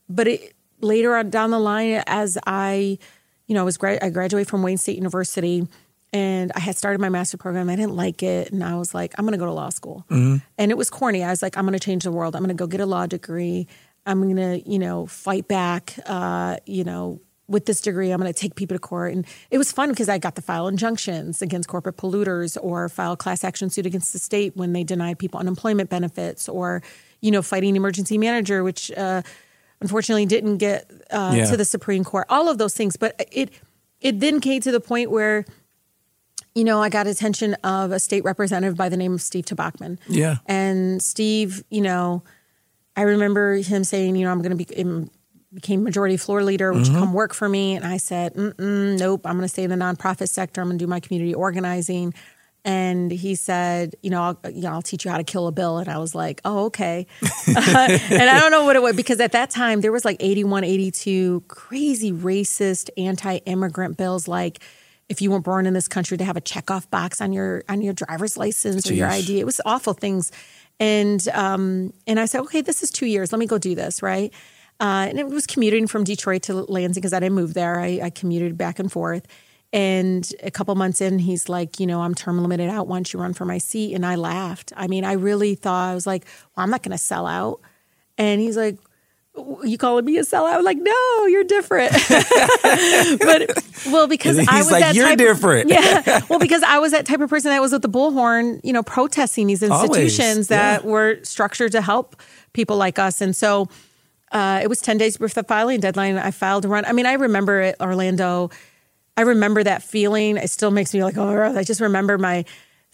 but 0.09 0.27
it, 0.27 0.55
later 0.81 1.17
on 1.17 1.31
down 1.31 1.51
the 1.51 1.59
line, 1.59 2.03
as 2.07 2.39
I, 2.47 2.99
you 3.47 3.55
know, 3.55 3.61
I 3.61 3.65
was, 3.65 3.77
gra- 3.77 3.99
I 4.03 4.11
graduated 4.11 4.49
from 4.49 4.63
Wayne 4.63 4.79
State 4.79 4.97
University 4.97 5.67
and 6.13 6.53
I 6.55 6.61
had 6.61 6.77
started 6.77 7.01
my 7.01 7.09
master 7.09 7.37
program. 7.37 7.69
I 7.69 7.77
didn't 7.77 7.97
like 7.97 8.23
it, 8.23 8.53
and 8.53 8.63
I 8.63 8.77
was 8.77 8.95
like, 8.95 9.15
I'm 9.19 9.25
going 9.25 9.33
to 9.33 9.39
go 9.39 9.45
to 9.45 9.53
law 9.53 9.71
school. 9.71 10.05
Mm-hmm. 10.09 10.37
And 10.57 10.71
it 10.71 10.77
was 10.77 10.89
corny. 10.89 11.23
I 11.23 11.31
was 11.31 11.43
like, 11.43 11.59
I'm 11.59 11.65
going 11.67 11.79
to 11.79 11.85
change 11.85 12.05
the 12.05 12.13
world. 12.13 12.37
I'm 12.37 12.43
going 12.43 12.57
to 12.57 12.61
go 12.61 12.67
get 12.67 12.81
a 12.81 12.87
law 12.87 13.07
degree. 13.07 13.67
I'm 14.07 14.23
going 14.23 14.37
to, 14.37 14.71
you 14.71 14.79
know, 14.79 15.07
fight 15.07 15.49
back, 15.49 15.99
uh, 16.07 16.59
you 16.65 16.85
know, 16.85 17.21
with 17.49 17.67
this 17.67 17.81
degree, 17.81 18.11
I'm 18.11 18.21
going 18.21 18.33
to 18.33 18.39
take 18.39 18.55
people 18.55 18.77
to 18.77 18.79
court. 18.81 19.13
And 19.13 19.27
it 19.51 19.59
was 19.59 19.71
fun 19.73 19.91
because 19.91 20.09
I 20.09 20.19
got 20.19 20.37
to 20.37 20.43
file 20.43 20.69
injunctions 20.69 21.43
against 21.43 21.69
corporate 21.69 21.97
polluters 21.97 22.57
or 22.61 22.89
file 22.89 23.17
class 23.17 23.45
action 23.45 23.71
suit 23.71 23.87
against 23.87 24.13
the 24.13 24.19
state 24.19 24.57
when 24.57 24.73
they 24.73 24.85
denied 24.85 25.19
people 25.19 25.39
unemployment 25.39 25.91
benefits 25.91 26.49
or, 26.49 26.83
you 27.21 27.31
know, 27.31 27.43
fighting 27.43 27.77
emergency 27.77 28.19
manager, 28.19 28.65
which 28.65 28.91
uh, 28.93 29.23
unfortunately 29.81 30.27
didn't 30.27 30.59
get 30.59 30.91
uh, 31.11 31.33
yeah. 31.35 31.47
to 31.47 31.57
the 31.57 31.65
Supreme 31.65 32.05
Court. 32.05 32.27
All 32.29 32.49
of 32.49 32.59
those 32.59 32.75
things, 32.75 32.97
but 32.97 33.15
it 33.33 33.51
it 34.01 34.21
then 34.21 34.41
came 34.41 34.61
to 34.61 34.73
the 34.73 34.81
point 34.81 35.11
where, 35.11 35.45
you 36.55 36.65
know, 36.65 36.83
I 36.83 36.89
got 36.89 37.07
attention 37.07 37.55
of 37.65 37.93
a 37.93 37.99
state 37.99 38.25
representative 38.25 38.77
by 38.77 38.89
the 38.89 38.97
name 38.97 39.15
of 39.15 39.23
Steve 39.23 39.47
Tobocman. 39.47 39.99
Yeah, 40.09 40.37
and 40.47 41.03
Steve, 41.03 41.65
you 41.71 41.81
know, 41.81 42.23
I 42.97 43.03
remember 43.03 43.57
him 43.57 43.85
saying, 43.85 44.17
you 44.17 44.25
know, 44.25 44.33
I'm 44.33 44.43
going 44.43 44.57
to 44.57 44.65
be 44.65 45.09
became 45.55 45.83
majority 45.83 46.17
floor 46.17 46.43
leader. 46.43 46.73
Would 46.73 46.85
mm-hmm. 46.85 46.95
you 46.95 46.99
come 47.01 47.13
work 47.13 47.33
for 47.33 47.49
me? 47.49 47.77
And 47.77 47.85
I 47.87 47.97
said, 47.97 48.37
nope. 48.37 49.23
I'm 49.25 49.37
going 49.37 49.43
to 49.43 49.49
stay 49.49 49.65
in 49.65 49.71
the 49.71 49.77
nonprofit 49.77 50.29
sector. 50.29 50.61
I'm 50.61 50.69
going 50.69 50.79
to 50.79 50.85
do 50.85 50.89
my 50.89 51.01
community 51.01 51.35
organizing. 51.35 52.13
And 52.67 53.13
he 53.13 53.37
said, 53.37 53.95
you 54.03 54.11
know, 54.11 54.23
I'll, 54.23 54.51
you 54.51 54.63
know, 54.63 54.73
I'll 54.73 54.83
teach 54.83 55.05
you 55.05 55.11
how 55.13 55.19
to 55.19 55.25
kill 55.25 55.47
a 55.47 55.53
bill. 55.53 55.79
And 55.79 55.89
I 55.89 55.99
was 55.99 56.17
like, 56.17 56.41
oh, 56.45 56.65
okay. 56.65 57.07
and 57.47 57.57
I 57.57 58.41
don't 58.41 58.51
know 58.51 58.65
what 58.65 58.75
it 58.75 58.83
was 58.83 58.97
because 58.97 59.21
at 59.21 59.31
that 59.33 59.51
time 59.51 59.83
there 59.83 59.93
was 59.93 60.05
like 60.05 60.17
81, 60.19 60.65
82 60.65 61.45
crazy 61.47 62.13
racist 62.13 62.91
anti-immigrant 62.97 63.97
bills 63.97 64.27
like 64.27 64.59
if 65.09 65.23
you 65.23 65.31
weren't 65.31 65.45
born 65.45 65.67
in 65.67 65.75
this 65.75 65.87
country 65.87 66.19
to 66.19 66.25
have 66.25 66.37
a 66.37 66.41
checkoff 66.41 66.91
box 66.91 67.21
on 67.21 67.33
your 67.33 67.63
on 67.69 67.81
your 67.81 67.93
driver's 67.93 68.37
license 68.37 68.85
Jeez. 68.85 68.91
or 68.91 68.95
your 68.95 69.09
ID. 69.09 69.39
It 69.39 69.47
was 69.47 69.61
awful 69.65 69.93
things. 69.93 70.33
And 70.81 71.27
um, 71.29 71.93
and 72.09 72.19
I 72.19 72.25
said, 72.25 72.41
okay, 72.43 72.63
this 72.63 72.83
is 72.83 72.91
two 72.91 73.07
years. 73.07 73.31
Let 73.31 73.39
me 73.39 73.47
go 73.47 73.59
do 73.59 73.77
this, 73.77 74.03
right? 74.03 74.33
Uh, 74.81 75.07
and 75.09 75.21
it 75.21 75.29
was 75.29 75.47
commuting 75.47 75.87
from 75.87 76.03
Detroit 76.03 76.43
to 76.43 76.55
Lansing 76.55 77.01
because 77.01 77.13
I 77.13 77.21
didn't 77.21 77.37
move 77.37 77.55
there. 77.55 77.79
I, 77.79 78.01
I 78.03 78.11
commuted 78.11 78.59
back 78.59 78.81
and 78.81 78.91
forth. 78.91 79.27
And 79.77 80.33
a 80.43 80.51
couple 80.51 80.75
months 80.75 81.03
in, 81.03 81.19
he's 81.19 81.51
like, 81.51 81.79
you 81.79 81.87
know, 81.87 82.01
I'm 82.01 82.15
term 82.15 82.41
limited 82.41 82.71
out. 82.71 82.89
Why 82.89 82.97
don't 82.97 83.13
you 83.13 83.21
run 83.21 83.35
for 83.35 83.45
my 83.45 83.59
seat? 83.59 83.93
And 83.93 84.07
I 84.07 84.15
laughed. 84.15 84.73
I 84.75 84.87
mean, 84.87 85.05
I 85.05 85.13
really 85.13 85.55
thought, 85.55 85.91
I 85.91 85.95
was 85.95 86.07
like, 86.07 86.25
well, 86.57 86.65
I'm 86.65 86.71
not 86.71 86.83
going 86.83 86.93
to 86.93 86.99
sell 86.99 87.27
out. 87.27 87.61
And 88.17 88.41
he's 88.41 88.57
like, 88.57 88.79
you 89.63 89.77
calling 89.77 90.07
me 90.07 90.17
a 90.17 90.23
sellout? 90.23 90.55
I'm 90.55 90.65
like, 90.65 90.79
no, 90.79 91.27
you're 91.27 91.45
different. 91.45 91.93
but 93.21 93.63
well, 93.93 94.07
because 94.07 94.39
I 94.49 94.57
was 94.57 94.71
like, 94.71 94.83
that 94.83 94.95
you're 94.95 95.09
type 95.09 95.19
different. 95.19 95.71
Of, 95.71 95.77
yeah. 95.77 96.21
Well, 96.31 96.39
because 96.39 96.63
I 96.63 96.79
was 96.79 96.93
that 96.93 97.05
type 97.05 97.21
of 97.21 97.29
person 97.29 97.51
that 97.51 97.61
was 97.61 97.75
at 97.75 97.83
the 97.83 97.89
bullhorn, 97.91 98.63
you 98.65 98.73
know, 98.73 98.83
protesting 98.83 99.47
these 99.47 99.63
institutions 99.63 100.23
Always. 100.27 100.49
that 100.49 100.85
yeah. 100.85 100.91
were 100.91 101.19
structured 101.23 101.73
to 101.73 101.83
help 101.83 102.17
people 102.55 102.79
like 102.79 102.99
us. 102.99 103.21
And 103.21 103.37
so 103.37 103.69
uh, 104.33 104.61
it 104.63 104.69
was 104.69 104.81
10 104.81 104.97
days 104.97 105.19
before 105.19 105.43
the 105.43 105.47
filing 105.47 105.81
deadline. 105.81 106.17
I 106.17 106.31
filed 106.31 106.63
to 106.63 106.69
run. 106.69 106.87
I 106.87 106.93
mean, 106.93 107.05
I 107.05 107.13
remember 107.13 107.61
it, 107.61 107.77
Orlando 107.79 108.49
I 109.17 109.23
remember 109.23 109.63
that 109.65 109.83
feeling. 109.83 110.37
It 110.37 110.51
still 110.51 110.71
makes 110.71 110.93
me 110.93 111.03
like, 111.03 111.17
oh, 111.17 111.57
I 111.57 111.65
just 111.65 111.81
remember 111.81 112.19
my 112.19 112.45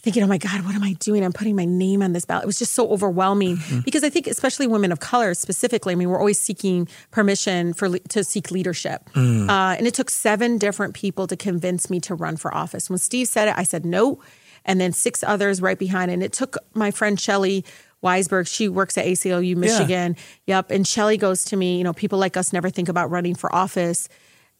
thinking, 0.02 0.24
oh 0.24 0.26
my 0.26 0.38
God, 0.38 0.64
what 0.64 0.74
am 0.74 0.82
I 0.82 0.94
doing? 0.94 1.24
I'm 1.24 1.32
putting 1.32 1.54
my 1.54 1.64
name 1.64 2.02
on 2.02 2.12
this 2.12 2.24
ballot. 2.24 2.42
It 2.42 2.46
was 2.46 2.58
just 2.58 2.72
so 2.72 2.88
overwhelming 2.88 3.56
mm-hmm. 3.56 3.80
because 3.80 4.02
I 4.02 4.10
think, 4.10 4.26
especially 4.26 4.66
women 4.66 4.90
of 4.90 4.98
color 4.98 5.32
specifically, 5.34 5.92
I 5.92 5.96
mean, 5.96 6.08
we're 6.08 6.18
always 6.18 6.40
seeking 6.40 6.88
permission 7.12 7.72
for 7.72 7.98
to 7.98 8.24
seek 8.24 8.50
leadership. 8.50 9.08
Mm. 9.14 9.48
Uh, 9.48 9.76
and 9.76 9.86
it 9.86 9.94
took 9.94 10.10
seven 10.10 10.58
different 10.58 10.94
people 10.94 11.28
to 11.28 11.36
convince 11.36 11.88
me 11.88 12.00
to 12.00 12.16
run 12.16 12.36
for 12.36 12.52
office. 12.52 12.90
When 12.90 12.98
Steve 12.98 13.28
said 13.28 13.46
it, 13.46 13.54
I 13.56 13.62
said 13.62 13.86
no. 13.86 14.20
And 14.64 14.80
then 14.80 14.92
six 14.92 15.24
others 15.24 15.62
right 15.62 15.78
behind. 15.78 16.10
And 16.10 16.22
it 16.22 16.32
took 16.32 16.56
my 16.74 16.90
friend 16.90 17.16
Shelli 17.16 17.64
Weisberg, 18.02 18.48
she 18.48 18.68
works 18.68 18.98
at 18.98 19.06
ACLU 19.06 19.56
Michigan. 19.56 20.16
Yeah. 20.46 20.56
Yep. 20.56 20.70
And 20.72 20.84
Shelli 20.84 21.18
goes 21.18 21.44
to 21.46 21.56
me, 21.56 21.78
you 21.78 21.84
know, 21.84 21.92
people 21.92 22.18
like 22.18 22.36
us 22.36 22.52
never 22.52 22.68
think 22.70 22.88
about 22.88 23.10
running 23.10 23.34
for 23.34 23.54
office. 23.54 24.08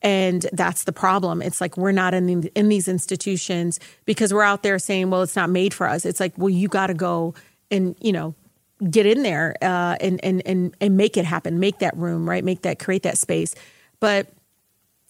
And 0.02 0.46
that's 0.52 0.84
the 0.84 0.92
problem. 0.92 1.42
It's 1.42 1.60
like 1.60 1.76
we're 1.76 1.92
not 1.92 2.12
in 2.12 2.26
the, 2.26 2.52
in 2.56 2.68
these 2.68 2.88
institutions 2.88 3.78
because 4.04 4.34
we're 4.34 4.42
out 4.42 4.64
there 4.64 4.78
saying, 4.78 5.10
"Well, 5.10 5.22
it's 5.22 5.36
not 5.36 5.48
made 5.48 5.72
for 5.72 5.88
us." 5.88 6.04
It's 6.04 6.18
like, 6.18 6.36
well, 6.36 6.50
you 6.50 6.66
got 6.66 6.88
to 6.88 6.94
go 6.94 7.34
and 7.70 7.94
you 8.00 8.12
know 8.12 8.34
get 8.90 9.06
in 9.06 9.22
there 9.22 9.54
uh, 9.62 9.96
and 10.00 10.22
and 10.24 10.42
and 10.44 10.74
and 10.80 10.96
make 10.96 11.16
it 11.16 11.24
happen, 11.24 11.60
make 11.60 11.78
that 11.78 11.96
room, 11.96 12.28
right? 12.28 12.42
Make 12.42 12.62
that 12.62 12.80
create 12.80 13.04
that 13.04 13.16
space. 13.16 13.54
But 14.00 14.26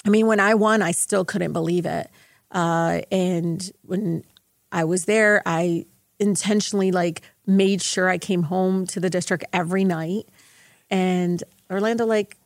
I 0.04 0.10
mean, 0.10 0.26
when 0.26 0.40
I 0.40 0.54
won, 0.54 0.82
I 0.82 0.92
still 0.92 1.24
couldn't 1.24 1.52
believe 1.52 1.86
it. 1.86 2.10
Uh, 2.50 3.00
and 3.10 3.70
when 3.82 4.24
I 4.70 4.84
was 4.84 5.06
there, 5.06 5.42
I 5.46 5.86
intentionally 6.18 6.92
like 6.92 7.22
made 7.46 7.82
sure 7.82 8.08
I 8.08 8.18
came 8.18 8.44
home 8.44 8.86
to 8.88 9.00
the 9.00 9.10
district 9.10 9.44
every 9.52 9.84
night. 9.84 10.28
And 10.90 11.42
Orlando, 11.70 12.04
like, 12.04 12.36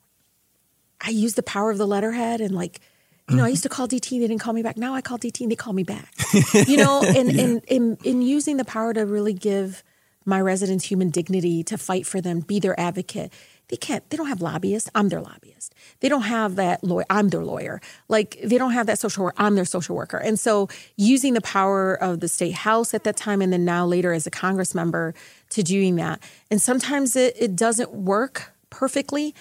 I 1.01 1.11
use 1.11 1.35
the 1.35 1.43
power 1.43 1.71
of 1.71 1.79
the 1.79 1.87
letterhead 1.87 2.41
and 2.41 2.55
like, 2.55 2.81
you 3.29 3.37
know, 3.37 3.45
I 3.45 3.49
used 3.49 3.65
to 3.65 3.69
call 3.69 3.89
DT, 3.89 4.21
they 4.21 4.29
didn't 4.29 4.39
call 4.39 4.53
me 4.53 4.63
back. 4.63 4.77
Now 4.77 4.95
I 4.95 5.01
call 5.01 5.19
DT 5.19 5.41
and 5.41 5.51
they 5.51 5.57
call 5.57 5.73
me 5.73 5.83
back. 5.83 6.15
You 6.67 6.77
know, 6.77 7.03
and 7.03 7.33
yeah. 7.33 7.43
in, 7.43 7.61
in 7.67 7.99
in 8.05 8.23
using 8.23 8.57
the 8.57 8.65
power 8.65 8.95
to 8.95 9.05
really 9.05 9.33
give 9.33 9.83
my 10.27 10.41
residents 10.41 10.85
human 10.85 11.11
dignity, 11.11 11.63
to 11.63 11.79
fight 11.79 12.07
for 12.07 12.21
them, 12.21 12.41
be 12.41 12.59
their 12.61 12.79
advocate. 12.79 13.33
They 13.69 13.77
can't, 13.77 14.09
they 14.11 14.17
don't 14.17 14.27
have 14.27 14.41
lobbyists. 14.41 14.91
I'm 14.95 15.09
their 15.09 15.21
lobbyist. 15.21 15.75
They 16.01 16.09
don't 16.09 16.23
have 16.23 16.57
that 16.57 16.85
lawyer. 16.85 17.05
I'm 17.09 17.29
their 17.31 17.45
lawyer. 17.45 17.81
Like 18.09 18.39
they 18.43 18.59
don't 18.59 18.73
have 18.73 18.87
that 18.87 18.99
social 18.99 19.25
worker. 19.25 19.37
I'm 19.39 19.55
their 19.55 19.65
social 19.65 19.97
worker. 19.97 20.19
And 20.19 20.39
so 20.39 20.69
using 20.97 21.35
the 21.35 21.41
power 21.41 21.95
of 21.95 22.21
the 22.21 22.29
state 22.29 22.55
house 22.55 22.93
at 22.93 23.05
that 23.05 23.17
time 23.17 23.41
and 23.41 23.53
then 23.53 23.65
now 23.65 23.87
later 23.87 24.13
as 24.13 24.27
a 24.27 24.31
Congress 24.31 24.75
member 24.75 25.15
to 25.51 25.63
doing 25.63 25.97
that. 25.97 26.21
And 26.51 26.61
sometimes 26.61 27.17
it, 27.17 27.37
it 27.39 27.57
doesn't 27.57 27.93
work 27.93 28.53
perfectly 28.71 29.35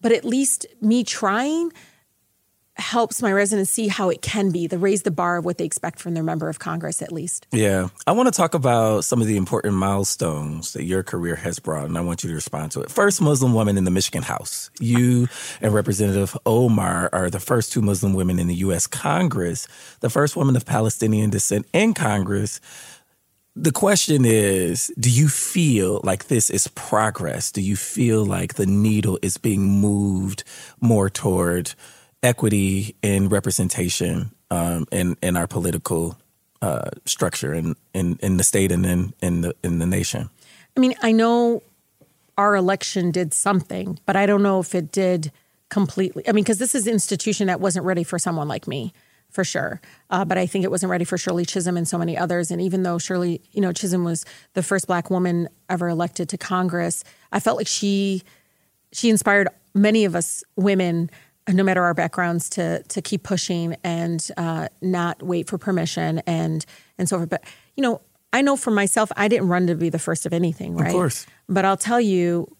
but 0.00 0.12
at 0.12 0.24
least 0.24 0.66
me 0.80 1.04
trying 1.04 1.72
helps 2.78 3.20
my 3.20 3.32
residents 3.32 3.70
see 3.70 3.88
how 3.88 4.08
it 4.08 4.22
can 4.22 4.50
be, 4.50 4.66
the 4.66 4.78
raise 4.78 5.02
the 5.02 5.10
bar 5.10 5.38
of 5.38 5.44
what 5.44 5.58
they 5.58 5.64
expect 5.64 5.98
from 5.98 6.14
their 6.14 6.22
member 6.22 6.48
of 6.48 6.58
Congress, 6.58 7.02
at 7.02 7.12
least. 7.12 7.46
Yeah. 7.50 7.88
I 8.06 8.12
want 8.12 8.28
to 8.28 8.36
talk 8.36 8.54
about 8.54 9.04
some 9.04 9.20
of 9.20 9.26
the 9.26 9.36
important 9.36 9.74
milestones 9.74 10.72
that 10.74 10.84
your 10.84 11.02
career 11.02 11.34
has 11.36 11.58
brought, 11.58 11.86
and 11.86 11.98
I 11.98 12.00
want 12.00 12.22
you 12.22 12.28
to 12.28 12.34
respond 12.34 12.72
to 12.72 12.80
it. 12.80 12.90
First 12.90 13.20
Muslim 13.20 13.52
woman 13.52 13.76
in 13.76 13.84
the 13.84 13.90
Michigan 13.90 14.22
House. 14.22 14.70
You 14.78 15.28
and 15.60 15.74
Representative 15.74 16.36
Omar 16.46 17.10
are 17.12 17.30
the 17.30 17.40
first 17.40 17.72
two 17.72 17.82
Muslim 17.82 18.14
women 18.14 18.38
in 18.38 18.46
the 18.46 18.54
U.S. 18.56 18.86
Congress, 18.86 19.66
the 20.00 20.10
first 20.10 20.36
woman 20.36 20.54
of 20.54 20.64
Palestinian 20.64 21.30
descent 21.30 21.66
in 21.72 21.94
Congress 21.94 22.60
the 23.60 23.72
question 23.72 24.24
is 24.24 24.92
do 24.98 25.10
you 25.10 25.28
feel 25.28 26.00
like 26.04 26.28
this 26.28 26.48
is 26.48 26.68
progress? 26.68 27.50
Do 27.50 27.60
you 27.60 27.76
feel 27.76 28.24
like 28.24 28.54
the 28.54 28.66
needle 28.66 29.18
is 29.20 29.36
being 29.36 29.62
moved 29.62 30.44
more 30.80 31.10
toward 31.10 31.74
equity 32.22 32.94
and 33.02 33.30
representation 33.30 34.30
um, 34.50 34.86
in 34.92 35.16
in 35.22 35.36
our 35.36 35.46
political 35.46 36.16
uh, 36.62 36.90
structure 37.04 37.52
in, 37.52 37.74
in 37.94 38.18
in 38.22 38.36
the 38.36 38.44
state 38.44 38.70
and 38.70 38.86
in 38.86 39.12
in 39.20 39.40
the 39.40 39.54
in 39.64 39.78
the 39.78 39.86
nation? 39.86 40.30
I 40.76 40.80
mean 40.80 40.94
i 41.02 41.10
know 41.10 41.62
our 42.36 42.54
election 42.54 43.10
did 43.10 43.34
something 43.34 43.98
but 44.06 44.14
i 44.14 44.26
don't 44.26 44.44
know 44.44 44.60
if 44.60 44.76
it 44.76 44.92
did 44.92 45.32
completely 45.70 46.22
i 46.28 46.32
mean 46.32 46.44
because 46.44 46.58
this 46.58 46.72
is 46.72 46.86
an 46.86 46.92
institution 46.92 47.48
that 47.48 47.60
wasn't 47.60 47.84
ready 47.84 48.04
for 48.04 48.16
someone 48.16 48.46
like 48.46 48.68
me 48.68 48.92
for 49.30 49.44
sure. 49.44 49.80
Uh, 50.10 50.24
but 50.24 50.38
I 50.38 50.46
think 50.46 50.64
it 50.64 50.70
wasn't 50.70 50.90
ready 50.90 51.04
for 51.04 51.18
Shirley 51.18 51.44
Chisholm 51.44 51.76
and 51.76 51.86
so 51.86 51.98
many 51.98 52.16
others. 52.16 52.50
And 52.50 52.60
even 52.60 52.82
though 52.82 52.98
Shirley, 52.98 53.42
you 53.52 53.60
know, 53.60 53.72
Chisholm 53.72 54.04
was 54.04 54.24
the 54.54 54.62
first 54.62 54.86
black 54.86 55.10
woman 55.10 55.48
ever 55.68 55.88
elected 55.88 56.28
to 56.30 56.38
Congress, 56.38 57.04
I 57.32 57.40
felt 57.40 57.56
like 57.56 57.66
she 57.66 58.22
she 58.92 59.10
inspired 59.10 59.48
many 59.74 60.04
of 60.06 60.16
us 60.16 60.42
women, 60.56 61.10
no 61.48 61.62
matter 61.62 61.82
our 61.82 61.94
backgrounds, 61.94 62.48
to 62.50 62.82
to 62.84 63.02
keep 63.02 63.22
pushing 63.22 63.76
and 63.84 64.26
uh, 64.36 64.68
not 64.80 65.22
wait 65.22 65.48
for 65.48 65.58
permission 65.58 66.20
and 66.26 66.64
and 66.96 67.08
so 67.08 67.18
forth. 67.18 67.28
But 67.28 67.44
you 67.76 67.82
know, 67.82 68.00
I 68.32 68.42
know 68.42 68.56
for 68.56 68.70
myself, 68.70 69.10
I 69.16 69.28
didn't 69.28 69.48
run 69.48 69.66
to 69.66 69.74
be 69.74 69.90
the 69.90 69.98
first 69.98 70.24
of 70.26 70.32
anything, 70.32 70.74
right? 70.74 70.88
Of 70.88 70.92
course. 70.92 71.26
But 71.48 71.64
I'll 71.64 71.76
tell 71.76 72.00
you, 72.00 72.56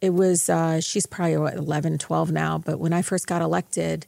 it 0.00 0.10
was 0.10 0.48
uh, 0.48 0.80
she's 0.80 1.06
probably 1.06 1.36
what, 1.36 1.54
11, 1.54 1.98
12 1.98 2.32
now. 2.32 2.58
But 2.58 2.78
when 2.78 2.92
I 2.92 3.02
first 3.02 3.26
got 3.26 3.42
elected 3.42 4.06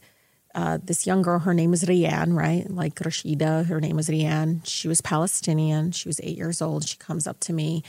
uh, 0.57 0.79
this 0.83 1.05
young 1.05 1.21
girl, 1.21 1.37
her 1.37 1.53
name 1.53 1.69
was 1.69 1.83
Rian, 1.83 2.35
right? 2.35 2.67
Like 2.67 2.95
Rashida, 2.95 3.67
her 3.67 3.79
name 3.79 3.95
was 3.95 4.09
Rian. 4.09 4.61
She 4.65 4.87
was 4.87 5.01
Palestinian. 5.01 5.91
She 5.91 6.09
was 6.09 6.19
eight 6.23 6.35
years 6.35 6.63
old. 6.63 6.87
She 6.87 6.97
comes 6.97 7.27
up 7.27 7.39
to 7.41 7.53
me 7.53 7.83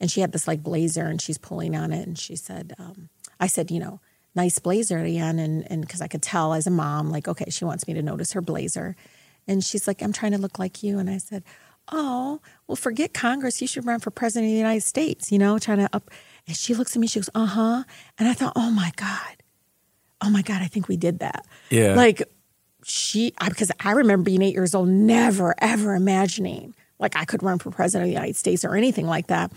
and 0.00 0.08
she 0.08 0.20
had 0.20 0.30
this 0.30 0.46
like 0.46 0.62
blazer 0.62 1.06
and 1.06 1.20
she's 1.20 1.36
pulling 1.36 1.74
on 1.74 1.92
it. 1.92 2.06
And 2.06 2.16
she 2.16 2.36
said, 2.36 2.74
um, 2.78 3.08
I 3.40 3.48
said, 3.48 3.72
you 3.72 3.80
know, 3.80 3.98
nice 4.36 4.60
blazer, 4.60 4.98
Rian. 4.98 5.40
And, 5.40 5.68
and 5.68 5.88
cause 5.88 6.00
I 6.00 6.06
could 6.06 6.22
tell 6.22 6.54
as 6.54 6.68
a 6.68 6.70
mom, 6.70 7.10
like, 7.10 7.26
okay, 7.26 7.50
she 7.50 7.64
wants 7.64 7.88
me 7.88 7.94
to 7.94 8.02
notice 8.02 8.34
her 8.34 8.40
blazer. 8.40 8.94
And 9.48 9.64
she's 9.64 9.88
like, 9.88 10.00
I'm 10.00 10.12
trying 10.12 10.30
to 10.30 10.38
look 10.38 10.60
like 10.60 10.84
you. 10.84 11.00
And 11.00 11.10
I 11.10 11.18
said, 11.18 11.42
oh, 11.90 12.40
well, 12.68 12.76
forget 12.76 13.12
Congress. 13.12 13.60
You 13.60 13.66
should 13.66 13.84
run 13.84 13.98
for 13.98 14.12
president 14.12 14.48
of 14.48 14.52
the 14.52 14.58
United 14.58 14.84
States, 14.84 15.32
you 15.32 15.40
know, 15.40 15.58
trying 15.58 15.78
to 15.78 15.88
up. 15.92 16.08
And 16.46 16.56
she 16.56 16.72
looks 16.72 16.94
at 16.94 17.00
me, 17.00 17.08
she 17.08 17.18
goes, 17.18 17.30
uh 17.34 17.46
huh. 17.46 17.82
And 18.16 18.28
I 18.28 18.34
thought, 18.34 18.52
oh 18.54 18.70
my 18.70 18.92
God 18.94 19.41
oh 20.22 20.30
my 20.30 20.42
God, 20.42 20.62
I 20.62 20.66
think 20.66 20.88
we 20.88 20.96
did 20.96 21.20
that. 21.20 21.46
Yeah. 21.70 21.94
Like 21.94 22.22
she, 22.84 23.32
because 23.44 23.70
I 23.80 23.92
remember 23.92 24.24
being 24.24 24.42
eight 24.42 24.54
years 24.54 24.74
old, 24.74 24.88
never, 24.88 25.54
ever 25.58 25.94
imagining 25.94 26.74
like 26.98 27.16
I 27.16 27.24
could 27.24 27.42
run 27.42 27.58
for 27.58 27.70
president 27.70 28.04
of 28.04 28.08
the 28.08 28.14
United 28.14 28.36
States 28.36 28.64
or 28.64 28.76
anything 28.76 29.06
like 29.06 29.26
that. 29.26 29.52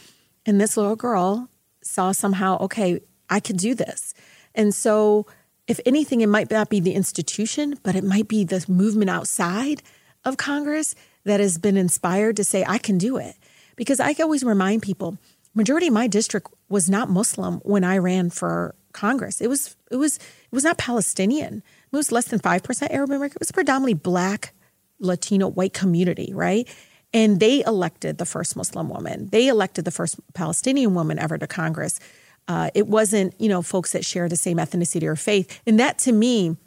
And 0.46 0.60
this 0.60 0.78
little 0.78 0.96
girl 0.96 1.50
saw 1.82 2.12
somehow, 2.12 2.58
okay, 2.62 3.00
I 3.30 3.40
could 3.40 3.58
do 3.58 3.76
this. 3.76 4.14
And 4.54 4.74
so 4.74 5.28
if 5.68 5.80
anything, 5.86 6.22
it 6.22 6.30
might 6.30 6.50
not 6.50 6.70
be 6.70 6.80
the 6.80 6.94
institution, 6.94 7.80
but 7.84 7.96
it 7.96 8.04
might 8.04 8.28
be 8.28 8.44
the 8.44 8.64
movement 8.68 9.10
outside 9.10 9.82
of 10.24 10.38
Congress 10.38 10.96
that 11.24 11.40
has 11.40 11.58
been 11.58 11.78
inspired 11.78 12.38
to 12.38 12.44
say, 12.44 12.64
I 12.68 12.78
can 12.78 12.98
do 12.98 13.18
it. 13.18 13.36
Because 13.76 14.00
I 14.00 14.16
always 14.22 14.44
remind 14.44 14.84
people, 14.84 15.18
majority 15.54 15.88
of 15.88 15.94
my 15.94 16.08
district 16.08 16.48
was 16.70 16.90
not 16.90 17.10
Muslim 17.10 17.56
when 17.64 17.84
I 17.84 17.98
ran 17.98 18.30
for 18.30 18.76
Congress. 18.94 19.42
It 19.42 19.48
was 19.48 19.76
it 19.92 19.98
was 19.98 20.20
was 20.56 20.64
not 20.64 20.78
Palestinian. 20.78 21.62
It 21.92 21.96
was 21.96 22.12
less 22.12 22.26
than 22.26 22.40
five 22.40 22.64
percent 22.64 22.92
Arab 22.92 23.10
American. 23.10 23.38
It 23.38 23.42
was 23.42 23.52
predominantly 23.52 23.94
black, 23.94 24.54
Latino, 25.00 25.48
white 25.48 25.74
community, 25.74 26.34
right? 26.34 26.68
And 27.14 27.40
they 27.40 27.64
elected 27.64 28.18
the 28.18 28.26
first 28.26 28.56
Muslim 28.56 28.90
woman. 28.90 29.28
They 29.32 29.48
elected 29.48 29.86
the 29.86 29.92
first 29.92 30.20
Palestinian 30.34 30.94
woman 30.94 31.20
ever 31.20 31.38
to 31.38 31.48
Congress. 31.48 32.00
Uh, 32.48 32.70
it 32.74 32.88
wasn't, 32.88 33.34
you 33.40 33.50
know, 33.50 33.62
folks 33.62 33.94
that 33.94 34.06
share 34.06 34.28
the 34.30 34.36
same 34.36 34.58
ethnicity 34.58 35.04
or 35.04 35.16
faith. 35.16 35.62
And 35.66 35.80
that 35.80 35.98
to 36.00 36.12
me, 36.12 36.58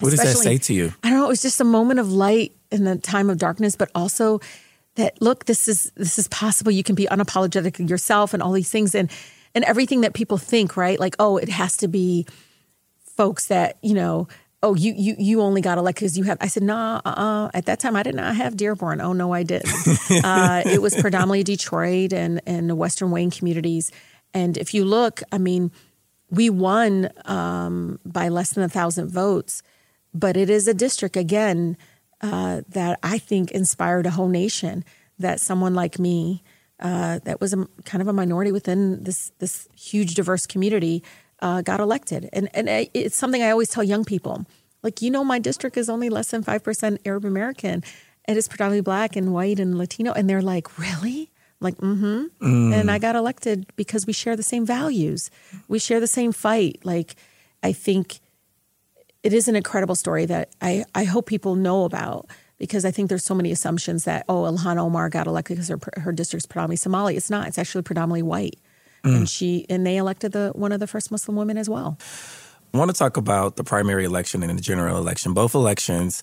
what 0.00 0.10
does 0.10 0.20
that 0.20 0.36
say 0.36 0.58
to 0.58 0.74
you? 0.74 0.92
I 1.02 1.10
don't 1.10 1.18
know. 1.18 1.24
It 1.26 1.28
was 1.28 1.42
just 1.42 1.60
a 1.60 1.64
moment 1.64 2.00
of 2.00 2.12
light 2.12 2.52
in 2.70 2.84
the 2.84 2.96
time 2.96 3.30
of 3.30 3.38
darkness, 3.38 3.76
but 3.76 3.90
also 3.94 4.40
that 4.96 5.20
look, 5.22 5.46
this 5.46 5.68
is 5.68 5.92
this 5.96 6.18
is 6.18 6.28
possible. 6.28 6.70
You 6.70 6.82
can 6.82 6.94
be 6.94 7.06
unapologetic 7.06 7.88
yourself 7.88 8.34
and 8.34 8.42
all 8.42 8.52
these 8.52 8.70
things, 8.70 8.94
and 8.94 9.10
and 9.54 9.64
everything 9.64 10.02
that 10.02 10.12
people 10.12 10.38
think, 10.38 10.76
right? 10.76 10.98
Like, 10.98 11.16
oh, 11.18 11.36
it 11.36 11.48
has 11.48 11.76
to 11.78 11.88
be 11.88 12.26
folks 13.16 13.46
that 13.46 13.78
you 13.82 13.94
know 13.94 14.28
oh, 14.62 14.74
you 14.74 14.94
you 14.96 15.14
you 15.18 15.40
only 15.40 15.60
got 15.60 15.78
elected 15.78 16.02
because 16.02 16.16
you 16.16 16.24
have. 16.24 16.38
I 16.40 16.46
said, 16.46 16.62
nah, 16.62 17.00
uh-uh. 17.04 17.50
At 17.54 17.66
that 17.66 17.80
time, 17.80 17.96
I 17.96 18.02
did 18.02 18.14
not 18.14 18.36
have 18.36 18.56
Dearborn. 18.56 19.00
Oh 19.00 19.12
no, 19.12 19.32
I 19.32 19.42
didn't. 19.42 19.68
uh, 20.24 20.62
it 20.64 20.80
was 20.80 20.94
predominantly 20.94 21.42
Detroit 21.42 22.12
and 22.12 22.40
and 22.46 22.70
the 22.70 22.76
Western 22.76 23.10
Wayne 23.10 23.30
communities. 23.30 23.90
And 24.34 24.56
if 24.56 24.72
you 24.72 24.84
look, 24.84 25.22
I 25.30 25.38
mean, 25.38 25.70
we 26.30 26.48
won 26.48 27.10
um, 27.26 27.98
by 28.04 28.28
less 28.28 28.52
than 28.54 28.64
a 28.64 28.68
thousand 28.68 29.08
votes, 29.10 29.62
but 30.14 30.36
it 30.36 30.48
is 30.48 30.66
a 30.68 30.74
district 30.74 31.16
again 31.16 31.76
uh, 32.22 32.62
that 32.68 32.98
I 33.02 33.18
think 33.18 33.50
inspired 33.50 34.06
a 34.06 34.10
whole 34.10 34.28
nation. 34.28 34.84
That 35.18 35.40
someone 35.40 35.74
like 35.74 35.98
me, 35.98 36.42
uh, 36.80 37.20
that 37.24 37.40
was 37.40 37.52
a 37.52 37.68
kind 37.84 38.00
of 38.00 38.08
a 38.08 38.12
minority 38.12 38.50
within 38.50 39.04
this 39.04 39.32
this 39.38 39.68
huge 39.76 40.14
diverse 40.14 40.46
community, 40.46 41.02
uh, 41.42 41.60
got 41.60 41.80
elected. 41.80 42.30
And 42.32 42.48
and 42.54 42.68
it's 42.94 43.16
something 43.16 43.42
I 43.42 43.50
always 43.50 43.68
tell 43.68 43.84
young 43.84 44.04
people. 44.04 44.46
Like 44.82 45.02
you 45.02 45.10
know, 45.10 45.24
my 45.24 45.38
district 45.38 45.76
is 45.76 45.90
only 45.90 46.08
less 46.08 46.30
than 46.30 46.42
five 46.42 46.62
percent 46.62 47.00
Arab 47.04 47.26
American. 47.26 47.84
It 48.26 48.36
is 48.36 48.48
predominantly 48.48 48.82
black 48.82 49.16
and 49.16 49.34
white 49.34 49.58
and 49.58 49.76
Latino, 49.76 50.12
and 50.12 50.30
they're 50.30 50.40
like, 50.40 50.78
really? 50.78 51.30
I'm 51.60 51.64
like, 51.64 51.76
mm-hmm. 51.76 52.24
Mm. 52.40 52.74
And 52.74 52.90
I 52.90 52.98
got 52.98 53.16
elected 53.16 53.66
because 53.76 54.06
we 54.06 54.12
share 54.12 54.36
the 54.36 54.42
same 54.42 54.64
values. 54.64 55.30
We 55.68 55.78
share 55.78 56.00
the 56.00 56.06
same 56.06 56.32
fight. 56.32 56.80
Like, 56.84 57.16
I 57.62 57.72
think 57.72 58.20
it 59.22 59.32
is 59.32 59.48
an 59.48 59.56
incredible 59.56 59.94
story 59.94 60.24
that 60.26 60.50
I, 60.60 60.84
I 60.94 61.04
hope 61.04 61.26
people 61.26 61.54
know 61.54 61.84
about 61.84 62.26
because 62.58 62.84
I 62.84 62.90
think 62.92 63.08
there's 63.08 63.24
so 63.24 63.34
many 63.34 63.50
assumptions 63.50 64.04
that, 64.04 64.24
oh, 64.28 64.42
Ilhan 64.42 64.76
Omar 64.76 65.08
got 65.08 65.26
elected 65.26 65.56
because 65.56 65.68
her, 65.68 65.78
her 65.96 66.12
district's 66.12 66.46
predominantly 66.46 66.76
Somali. 66.76 67.16
It's 67.16 67.30
not. 67.30 67.48
It's 67.48 67.58
actually 67.58 67.82
predominantly 67.82 68.22
white. 68.22 68.58
Mm. 69.04 69.16
And 69.16 69.28
she 69.28 69.66
and 69.68 69.86
they 69.86 69.96
elected 69.96 70.32
the 70.32 70.52
one 70.54 70.72
of 70.72 70.80
the 70.80 70.86
first 70.86 71.10
Muslim 71.10 71.36
women 71.36 71.58
as 71.58 71.68
well. 71.68 71.98
I 72.74 72.78
want 72.78 72.90
to 72.90 72.96
talk 72.96 73.16
about 73.16 73.56
the 73.56 73.64
primary 73.64 74.04
election 74.04 74.42
and 74.42 74.56
the 74.56 74.62
general 74.62 74.96
election. 74.96 75.34
Both 75.34 75.54
elections 75.54 76.22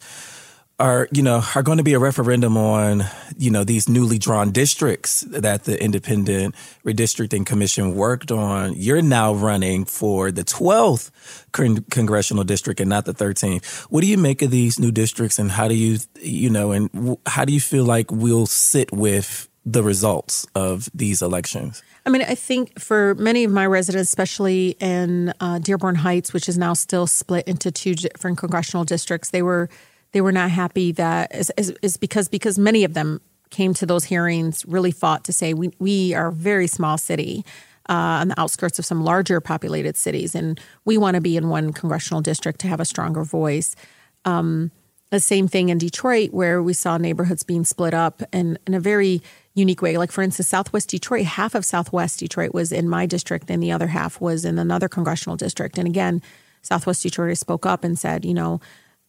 are, 0.80 1.10
you 1.12 1.22
know, 1.22 1.44
are 1.56 1.62
going 1.62 1.78
to 1.78 1.84
be 1.84 1.94
a 1.94 2.00
referendum 2.00 2.56
on, 2.56 3.04
you 3.38 3.52
know, 3.52 3.64
these 3.64 3.90
newly 3.90 4.18
drawn 4.18 4.52
districts 4.52 5.22
that 5.28 5.66
the 5.66 5.82
independent 5.84 6.56
redistricting 6.86 7.46
commission 7.46 7.96
worked 7.96 8.32
on. 8.32 8.74
You're 8.76 9.02
now 9.02 9.34
running 9.34 9.84
for 9.84 10.32
the 10.32 10.44
12th 10.44 11.12
con- 11.52 11.86
congressional 11.92 12.46
district 12.46 12.80
and 12.80 12.90
not 12.90 13.06
the 13.06 13.14
13th. 13.14 13.66
What 13.92 14.02
do 14.02 14.08
you 14.08 14.18
make 14.18 14.42
of 14.42 14.52
these 14.52 14.80
new 14.80 14.92
districts 14.92 15.38
and 15.38 15.52
how 15.52 15.68
do 15.68 15.76
you, 15.76 16.00
you 16.22 16.50
know, 16.50 16.72
and 16.72 16.92
w- 16.94 17.20
how 17.26 17.44
do 17.44 17.52
you 17.54 17.60
feel 17.60 17.84
like 17.84 18.10
we'll 18.10 18.48
sit 18.48 18.92
with 18.92 19.50
the 19.66 19.84
results 19.84 20.48
of 20.56 20.90
these 20.94 21.22
elections? 21.22 21.84
I 22.10 22.12
mean, 22.12 22.24
I 22.24 22.34
think 22.34 22.80
for 22.80 23.14
many 23.16 23.44
of 23.44 23.52
my 23.52 23.68
residents, 23.68 24.10
especially 24.10 24.76
in 24.80 25.32
uh, 25.40 25.60
Dearborn 25.60 25.94
Heights, 25.94 26.34
which 26.34 26.50
is 26.50 26.58
now 26.58 26.74
still 26.74 27.06
split 27.06 27.48
into 27.48 27.72
two 27.72 27.94
different 27.94 28.40
congressional 28.40 28.84
districts, 28.84 29.30
they 29.30 29.44
were 29.44 29.70
they 30.12 30.22
were 30.22 30.32
not 30.32 30.50
happy 30.50 30.92
that 30.94 31.32
is, 31.36 31.98
because 31.98 32.28
because 32.28 32.58
many 32.58 32.84
of 32.84 32.96
them 32.96 33.22
came 33.52 33.76
to 33.76 33.86
those 33.86 34.06
hearings 34.06 34.66
really 34.66 34.90
fought 34.90 35.24
to 35.26 35.32
say 35.32 35.54
we 35.54 35.70
we 35.78 36.16
are 36.16 36.30
a 36.30 36.32
very 36.32 36.66
small 36.66 36.98
city. 36.98 37.46
Uh, 37.88 38.22
on 38.22 38.28
the 38.28 38.40
outskirts 38.40 38.78
of 38.78 38.86
some 38.86 39.04
larger 39.04 39.42
populated 39.42 39.98
cities, 39.98 40.36
and 40.36 40.60
we 40.86 40.96
want 40.96 41.16
to 41.16 41.22
be 41.22 41.36
in 41.36 41.50
one 41.50 41.74
congressional 41.74 42.22
district 42.22 42.60
to 42.62 42.68
have 42.68 42.80
a 42.80 42.86
stronger 42.86 43.24
voice. 43.24 43.76
Um, 44.26 44.70
the 45.10 45.20
same 45.20 45.48
thing 45.48 45.70
in 45.70 45.80
Detroit, 45.80 46.32
where 46.32 46.62
we 46.62 46.74
saw 46.74 47.00
neighborhoods 47.00 47.42
being 47.42 47.66
split 47.66 47.96
up 47.96 48.22
and 48.32 48.60
in 48.68 48.76
a 48.76 48.80
very 48.80 49.24
unique 49.54 49.82
way. 49.82 49.98
Like, 49.98 50.12
for 50.12 50.22
instance, 50.22 50.48
Southwest 50.48 50.90
Detroit, 50.90 51.26
half 51.26 51.56
of 51.56 51.66
Southwest 51.66 52.20
Detroit 52.20 52.54
was 52.54 52.72
in 52.72 52.90
my 52.90 53.06
district, 53.06 53.50
and 53.50 53.62
the 53.62 53.72
other 53.72 53.88
half 53.88 54.22
was 54.22 54.46
in 54.46 54.60
another 54.60 54.88
congressional 54.88 55.36
district. 55.36 55.78
And 55.78 55.88
again, 55.88 56.22
Southwest 56.62 57.04
Detroit 57.04 57.38
spoke 57.38 57.66
up 57.66 57.84
and 57.84 57.98
said, 57.98 58.26
you 58.26 58.34
know, 58.34 58.60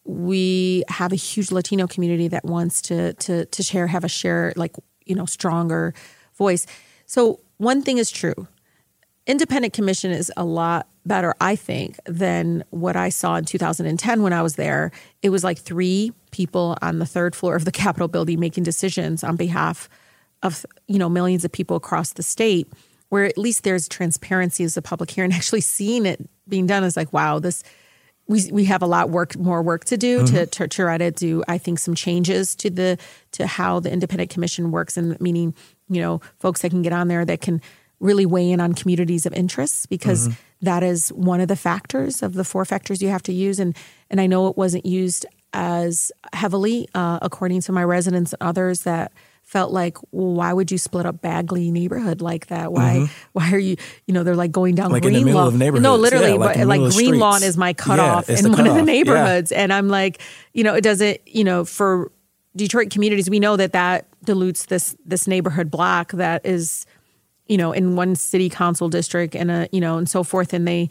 we 0.04 0.84
have 0.88 1.12
a 1.12 1.16
huge 1.16 1.50
Latino 1.50 1.86
community 1.86 2.28
that 2.28 2.44
wants 2.44 2.80
to 2.82 3.12
to 3.14 3.44
to 3.44 3.62
share, 3.62 3.86
have 3.86 4.04
a 4.04 4.08
share, 4.08 4.52
like 4.56 4.74
you 5.04 5.14
know, 5.14 5.26
stronger 5.26 5.94
voice. 6.36 6.66
So 7.06 7.40
one 7.58 7.82
thing 7.82 7.98
is 7.98 8.10
true: 8.10 8.48
independent 9.26 9.74
commission 9.74 10.10
is 10.10 10.32
a 10.36 10.44
lot 10.44 10.88
better, 11.04 11.34
I 11.40 11.56
think, 11.56 11.98
than 12.06 12.64
what 12.70 12.96
I 12.96 13.08
saw 13.10 13.36
in 13.36 13.44
2010 13.44 14.22
when 14.22 14.32
I 14.32 14.42
was 14.42 14.56
there. 14.56 14.90
It 15.22 15.30
was 15.30 15.44
like 15.44 15.58
three 15.58 16.12
people 16.30 16.76
on 16.82 16.98
the 16.98 17.06
third 17.06 17.34
floor 17.34 17.56
of 17.56 17.64
the 17.64 17.72
Capitol 17.84 18.08
building 18.08 18.40
making 18.40 18.64
decisions 18.64 19.22
on 19.22 19.36
behalf 19.36 19.88
of 20.42 20.64
you 20.86 20.98
know 20.98 21.08
millions 21.08 21.44
of 21.44 21.52
people 21.52 21.76
across 21.76 22.12
the 22.12 22.22
state 22.22 22.70
where 23.08 23.24
at 23.24 23.36
least 23.36 23.64
there's 23.64 23.88
transparency 23.88 24.64
as 24.64 24.76
a 24.76 24.82
public 24.82 25.10
hearing 25.10 25.32
actually 25.34 25.60
seeing 25.60 26.06
it 26.06 26.28
being 26.48 26.66
done 26.66 26.84
is 26.84 26.96
like 26.96 27.12
wow 27.12 27.38
this 27.38 27.62
we 28.30 28.48
we 28.52 28.64
have 28.64 28.80
a 28.80 28.86
lot 28.86 29.10
work 29.10 29.36
more 29.36 29.60
work 29.60 29.84
to 29.84 29.96
do 29.96 30.18
mm-hmm. 30.18 30.34
to, 30.34 30.46
to 30.46 30.68
try 30.68 30.96
to 30.96 31.10
do 31.10 31.42
I 31.48 31.58
think 31.58 31.78
some 31.78 31.94
changes 31.94 32.54
to 32.56 32.70
the 32.70 32.96
to 33.32 33.46
how 33.46 33.80
the 33.80 33.92
independent 33.92 34.30
commission 34.30 34.70
works 34.70 34.96
and 34.96 35.20
meaning 35.20 35.54
you 35.88 36.00
know 36.00 36.20
folks 36.38 36.62
that 36.62 36.70
can 36.70 36.82
get 36.82 36.92
on 36.92 37.08
there 37.08 37.24
that 37.24 37.40
can 37.40 37.60
really 37.98 38.24
weigh 38.24 38.50
in 38.50 38.60
on 38.60 38.72
communities 38.72 39.26
of 39.26 39.32
interest 39.34 39.90
because 39.90 40.28
mm-hmm. 40.28 40.38
that 40.62 40.82
is 40.82 41.10
one 41.10 41.40
of 41.40 41.48
the 41.48 41.56
factors 41.56 42.22
of 42.22 42.34
the 42.34 42.44
four 42.44 42.64
factors 42.64 43.02
you 43.02 43.08
have 43.08 43.22
to 43.24 43.32
use 43.32 43.58
and 43.58 43.76
and 44.10 44.20
I 44.20 44.26
know 44.26 44.46
it 44.46 44.56
wasn't 44.56 44.86
used 44.86 45.26
as 45.52 46.12
heavily 46.32 46.88
uh, 46.94 47.18
according 47.20 47.60
to 47.62 47.72
my 47.72 47.82
residents 47.82 48.32
and 48.32 48.42
others 48.42 48.82
that 48.82 49.12
felt 49.50 49.72
like, 49.72 49.98
well, 50.12 50.32
why 50.32 50.52
would 50.52 50.70
you 50.70 50.78
split 50.78 51.06
up 51.06 51.20
Bagley 51.20 51.72
neighborhood 51.72 52.20
like 52.20 52.46
that? 52.46 52.72
Why 52.72 52.94
mm-hmm. 52.94 53.12
why 53.32 53.50
are 53.50 53.58
you 53.58 53.76
you 54.06 54.14
know, 54.14 54.22
they're 54.22 54.36
like 54.36 54.52
going 54.52 54.76
down 54.76 54.92
like 54.92 55.02
Green 55.02 55.16
in 55.16 55.20
the 55.22 55.26
middle 55.26 55.50
Lawn. 55.50 55.82
No, 55.82 55.96
literally, 55.96 56.30
yeah, 56.30 56.36
like 56.36 56.56
but 56.58 56.66
like 56.68 56.92
Green 56.92 57.18
Lawn 57.18 57.42
is 57.42 57.56
my 57.56 57.72
cutoff 57.72 58.28
yeah, 58.28 58.38
in 58.38 58.44
one 58.44 58.54
cutoff. 58.54 58.70
of 58.70 58.76
the 58.76 58.82
neighborhoods. 58.82 59.50
Yeah. 59.50 59.62
And 59.62 59.72
I'm 59.72 59.88
like, 59.88 60.22
you 60.54 60.62
know, 60.62 60.76
it 60.76 60.82
doesn't, 60.82 61.18
you 61.26 61.42
know, 61.42 61.64
for 61.64 62.12
Detroit 62.54 62.90
communities, 62.90 63.28
we 63.28 63.40
know 63.40 63.56
that 63.56 63.72
that 63.72 64.06
dilutes 64.24 64.66
this 64.66 64.94
this 65.04 65.26
neighborhood 65.26 65.68
block 65.68 66.12
that 66.12 66.46
is, 66.46 66.86
you 67.46 67.56
know, 67.56 67.72
in 67.72 67.96
one 67.96 68.14
city 68.14 68.50
council 68.50 68.88
district 68.88 69.34
and 69.34 69.50
a, 69.50 69.68
you 69.72 69.80
know, 69.80 69.98
and 69.98 70.08
so 70.08 70.22
forth. 70.22 70.52
And 70.52 70.66
they 70.66 70.90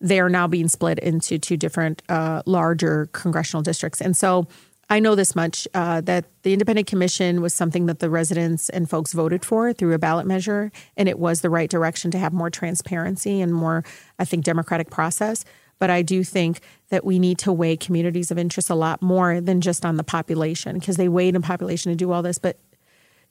they 0.00 0.18
are 0.18 0.28
now 0.28 0.48
being 0.48 0.66
split 0.66 0.98
into 0.98 1.38
two 1.38 1.56
different 1.56 2.02
uh, 2.08 2.42
larger 2.46 3.08
congressional 3.12 3.62
districts. 3.62 4.00
And 4.00 4.16
so 4.16 4.48
I 4.92 5.00
know 5.00 5.14
this 5.14 5.34
much 5.34 5.66
uh, 5.72 6.02
that 6.02 6.26
the 6.42 6.52
independent 6.52 6.86
commission 6.86 7.40
was 7.40 7.54
something 7.54 7.86
that 7.86 8.00
the 8.00 8.10
residents 8.10 8.68
and 8.68 8.90
folks 8.90 9.14
voted 9.14 9.42
for 9.42 9.72
through 9.72 9.94
a 9.94 9.98
ballot 9.98 10.26
measure, 10.26 10.70
and 10.98 11.08
it 11.08 11.18
was 11.18 11.40
the 11.40 11.48
right 11.48 11.70
direction 11.70 12.10
to 12.10 12.18
have 12.18 12.34
more 12.34 12.50
transparency 12.50 13.40
and 13.40 13.54
more, 13.54 13.84
I 14.18 14.26
think, 14.26 14.44
democratic 14.44 14.90
process. 14.90 15.46
But 15.78 15.88
I 15.88 16.02
do 16.02 16.22
think 16.22 16.60
that 16.90 17.06
we 17.06 17.18
need 17.18 17.38
to 17.38 17.54
weigh 17.54 17.78
communities 17.78 18.30
of 18.30 18.36
interest 18.36 18.68
a 18.68 18.74
lot 18.74 19.00
more 19.00 19.40
than 19.40 19.62
just 19.62 19.86
on 19.86 19.96
the 19.96 20.04
population 20.04 20.78
because 20.78 20.98
they 20.98 21.08
weighed 21.08 21.34
in 21.34 21.40
population 21.40 21.90
to 21.90 21.96
do 21.96 22.12
all 22.12 22.20
this. 22.20 22.36
But 22.36 22.58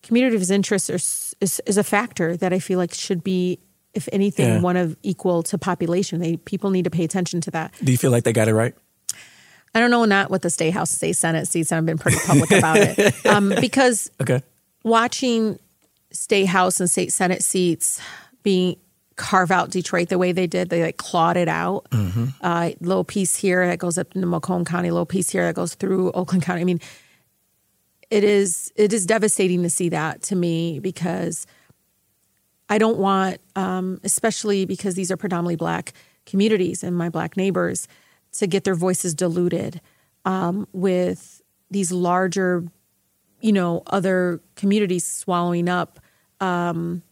community 0.01 0.37
of 0.37 0.49
interest 0.49 0.89
is, 0.89 1.35
is, 1.41 1.61
is 1.67 1.77
a 1.77 1.83
factor 1.83 2.35
that 2.37 2.51
I 2.51 2.57
feel 2.57 2.79
like 2.79 2.91
should 2.91 3.23
be 3.23 3.59
if 3.93 4.09
anything, 4.11 4.47
yeah. 4.47 4.61
one 4.61 4.77
of 4.77 4.97
equal 5.03 5.43
to 5.43 5.59
population. 5.59 6.21
They 6.21 6.37
people 6.37 6.71
need 6.71 6.85
to 6.85 6.89
pay 6.89 7.03
attention 7.03 7.39
to 7.41 7.51
that. 7.51 7.71
Do 7.83 7.91
you 7.91 7.99
feel 7.99 8.09
like 8.09 8.23
they 8.23 8.33
got 8.33 8.47
it 8.47 8.55
right? 8.55 8.73
I 9.73 9.79
don't 9.79 9.91
know 9.91 10.05
not 10.05 10.29
what 10.29 10.41
the 10.41 10.49
state 10.49 10.71
house, 10.71 10.91
state 10.91 11.13
senate 11.13 11.47
seats, 11.47 11.71
and 11.71 11.77
I've 11.77 11.85
been 11.85 11.97
pretty 11.97 12.17
public 12.25 12.51
about 12.51 12.77
it 12.77 13.25
um, 13.25 13.53
because 13.61 14.11
okay. 14.21 14.41
watching 14.83 15.59
state 16.11 16.45
house 16.45 16.79
and 16.79 16.89
state 16.89 17.13
senate 17.13 17.43
seats 17.43 18.01
being 18.43 18.75
carve 19.15 19.51
out 19.51 19.69
Detroit 19.69 20.09
the 20.09 20.17
way 20.17 20.31
they 20.31 20.47
did, 20.47 20.69
they 20.69 20.81
like 20.81 20.97
clawed 20.97 21.37
it 21.37 21.47
out. 21.47 21.85
Mm-hmm. 21.91 22.25
Uh, 22.41 22.71
little 22.81 23.03
piece 23.03 23.35
here 23.35 23.65
that 23.67 23.79
goes 23.79 23.97
up 23.97 24.13
into 24.15 24.27
Macomb 24.27 24.65
County, 24.65 24.91
little 24.91 25.05
piece 25.05 25.29
here 25.29 25.45
that 25.45 25.55
goes 25.55 25.75
through 25.75 26.11
Oakland 26.11 26.43
County. 26.43 26.61
I 26.61 26.65
mean, 26.65 26.81
it 28.09 28.23
is 28.23 28.73
it 28.75 28.91
is 28.91 29.05
devastating 29.05 29.63
to 29.63 29.69
see 29.69 29.89
that 29.89 30.21
to 30.23 30.35
me 30.35 30.79
because 30.79 31.47
I 32.67 32.77
don't 32.77 32.97
want, 32.97 33.39
um, 33.55 33.99
especially 34.03 34.65
because 34.65 34.95
these 34.95 35.11
are 35.11 35.17
predominantly 35.17 35.55
black 35.55 35.93
communities 36.25 36.83
and 36.83 36.95
my 36.95 37.09
black 37.09 37.37
neighbors 37.37 37.87
to 38.33 38.47
get 38.47 38.63
their 38.63 38.75
voices 38.75 39.13
diluted 39.13 39.81
um, 40.25 40.67
with 40.73 41.41
these 41.69 41.91
larger, 41.91 42.65
you 43.39 43.51
know, 43.51 43.83
other 43.87 44.41
communities 44.55 45.05
swallowing 45.05 45.69
up. 45.69 45.99
Um, 46.39 47.03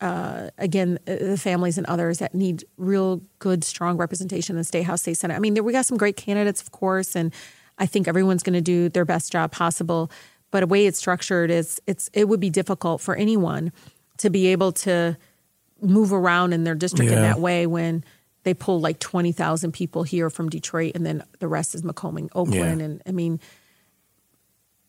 uh, 0.00 0.50
again, 0.58 0.98
uh, 1.08 1.16
the 1.16 1.36
families 1.38 1.76
and 1.76 1.86
others 1.86 2.18
that 2.18 2.34
need 2.34 2.64
real 2.76 3.20
good, 3.40 3.64
strong 3.64 3.96
representation 3.96 4.54
in 4.54 4.58
the 4.58 4.64
state 4.64 4.84
house, 4.84 5.02
state 5.02 5.14
senate. 5.14 5.34
I 5.34 5.40
mean, 5.40 5.54
there, 5.54 5.62
we 5.62 5.72
got 5.72 5.86
some 5.86 5.96
great 5.96 6.16
candidates, 6.16 6.62
of 6.62 6.70
course, 6.70 7.16
and 7.16 7.32
I 7.78 7.86
think 7.86 8.06
everyone's 8.06 8.42
going 8.42 8.54
to 8.54 8.60
do 8.60 8.88
their 8.88 9.04
best 9.04 9.32
job 9.32 9.50
possible. 9.50 10.10
But 10.50 10.60
the 10.60 10.66
way 10.66 10.86
it's 10.86 10.98
structured 10.98 11.50
is, 11.50 11.80
it's 11.86 12.08
it 12.12 12.28
would 12.28 12.40
be 12.40 12.50
difficult 12.50 13.00
for 13.00 13.16
anyone 13.16 13.72
to 14.18 14.30
be 14.30 14.48
able 14.48 14.72
to 14.72 15.16
move 15.80 16.12
around 16.12 16.52
in 16.52 16.64
their 16.64 16.74
district 16.74 17.10
yeah. 17.10 17.16
in 17.16 17.22
that 17.22 17.40
way 17.40 17.66
when 17.66 18.04
they 18.44 18.54
pull 18.54 18.80
like 18.80 18.98
20,000 18.98 19.72
people 19.72 20.02
here 20.02 20.30
from 20.30 20.48
Detroit 20.48 20.92
and 20.94 21.04
then 21.04 21.22
the 21.38 21.48
rest 21.48 21.74
is 21.74 21.82
Macomb, 21.84 22.28
Oakland. 22.34 22.80
Yeah. 22.80 22.84
And 22.84 23.02
I 23.06 23.12
mean, 23.12 23.40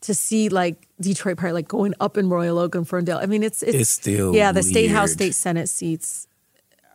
to 0.01 0.13
see 0.13 0.49
like 0.49 0.87
Detroit 0.99 1.37
part 1.37 1.53
like 1.53 1.67
going 1.67 1.93
up 1.99 2.17
in 2.17 2.29
Royal 2.29 2.57
Oak 2.57 2.75
and 2.75 2.87
Ferndale. 2.87 3.17
I 3.17 3.25
mean, 3.25 3.43
it's, 3.43 3.61
it's, 3.61 3.75
it's 3.75 3.89
still 3.89 4.33
yeah. 4.33 4.51
The 4.51 4.57
weird. 4.57 4.65
state 4.65 4.91
house, 4.91 5.11
state 5.11 5.35
senate 5.35 5.69
seats 5.69 6.27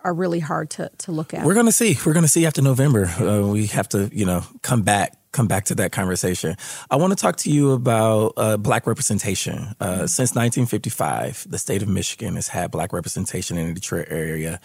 are 0.05 0.15
really 0.15 0.41
hard 0.41 0.71
to 0.71 0.91
to 0.99 1.13
look 1.13 1.35
at. 1.35 1.45
We're 1.45 1.55
gonna 1.55 1.73
see. 1.73 1.99
We're 2.05 2.13
gonna 2.13 2.29
see 2.29 2.47
after 2.47 2.63
November. 2.63 3.07
Uh, 3.07 3.47
we 3.47 3.67
have 3.69 3.89
to 3.91 4.11
you 4.13 4.25
know 4.25 4.45
come 4.63 4.83
back 4.83 5.17
come 5.33 5.47
back 5.47 5.65
to 5.67 5.75
that 5.75 5.93
conversation. 5.93 6.57
I 6.91 6.97
want 6.97 7.13
to 7.13 7.17
talk 7.17 7.37
to 7.39 7.51
you 7.51 7.73
about 7.73 8.35
uh, 8.37 8.57
black 8.57 8.87
representation. 8.87 9.75
Uh. 9.81 10.07
Since 10.07 10.31
1955, 10.31 11.47
the 11.51 11.59
state 11.59 11.83
of 11.83 11.89
Michigan 11.89 12.37
has 12.37 12.49
had 12.49 12.71
black 12.71 12.93
representation 12.93 13.59
in 13.59 13.69
the 13.69 13.75
Detroit 13.75 14.07
area 14.11 14.61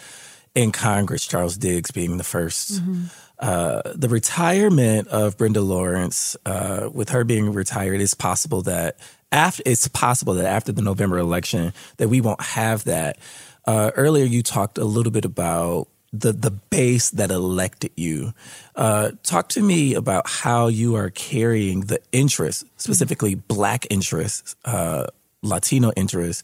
in 0.55 0.71
Congress. 0.71 1.25
Charles 1.25 1.57
Diggs 1.57 1.91
being 1.91 2.17
the 2.17 2.23
1st 2.23 2.79
mm-hmm. 2.79 3.03
Uh, 3.39 3.81
the 3.95 4.09
retirement 4.09 5.07
of 5.07 5.38
Brenda 5.38 5.62
Lawrence, 5.62 6.35
uh, 6.45 6.89
with 6.91 7.07
her 7.09 7.23
being 7.23 7.53
retired, 7.53 8.01
it's 8.01 8.13
possible 8.13 8.62
that 8.63 8.97
after 9.31 9.63
it's 9.65 9.88
possible 9.88 10.33
that 10.33 10.45
after 10.45 10.73
the 10.73 10.81
November 10.81 11.17
election 11.17 11.73
that 11.97 12.09
we 12.09 12.19
won't 12.19 12.41
have 12.41 12.83
that. 12.83 13.17
Uh, 13.65 13.91
earlier, 13.95 14.25
you 14.25 14.43
talked 14.43 14.77
a 14.77 14.83
little 14.83 15.12
bit 15.12 15.23
about 15.23 15.88
the 16.12 16.33
the 16.33 16.51
base 16.51 17.12
that 17.12 17.31
elected 17.31 17.91
you. 17.95 18.33
Uh, 18.75 19.12
talk 19.23 19.47
to 19.49 19.62
me 19.62 19.93
about 19.93 20.27
how 20.27 20.67
you 20.67 20.95
are 20.95 21.09
carrying 21.09 21.81
the 21.81 22.01
interests, 22.12 22.65
specifically 22.77 23.35
Black 23.35 23.88
interests, 23.89 24.55
uh, 24.65 25.05
Latino 25.43 25.91
interests, 25.95 26.43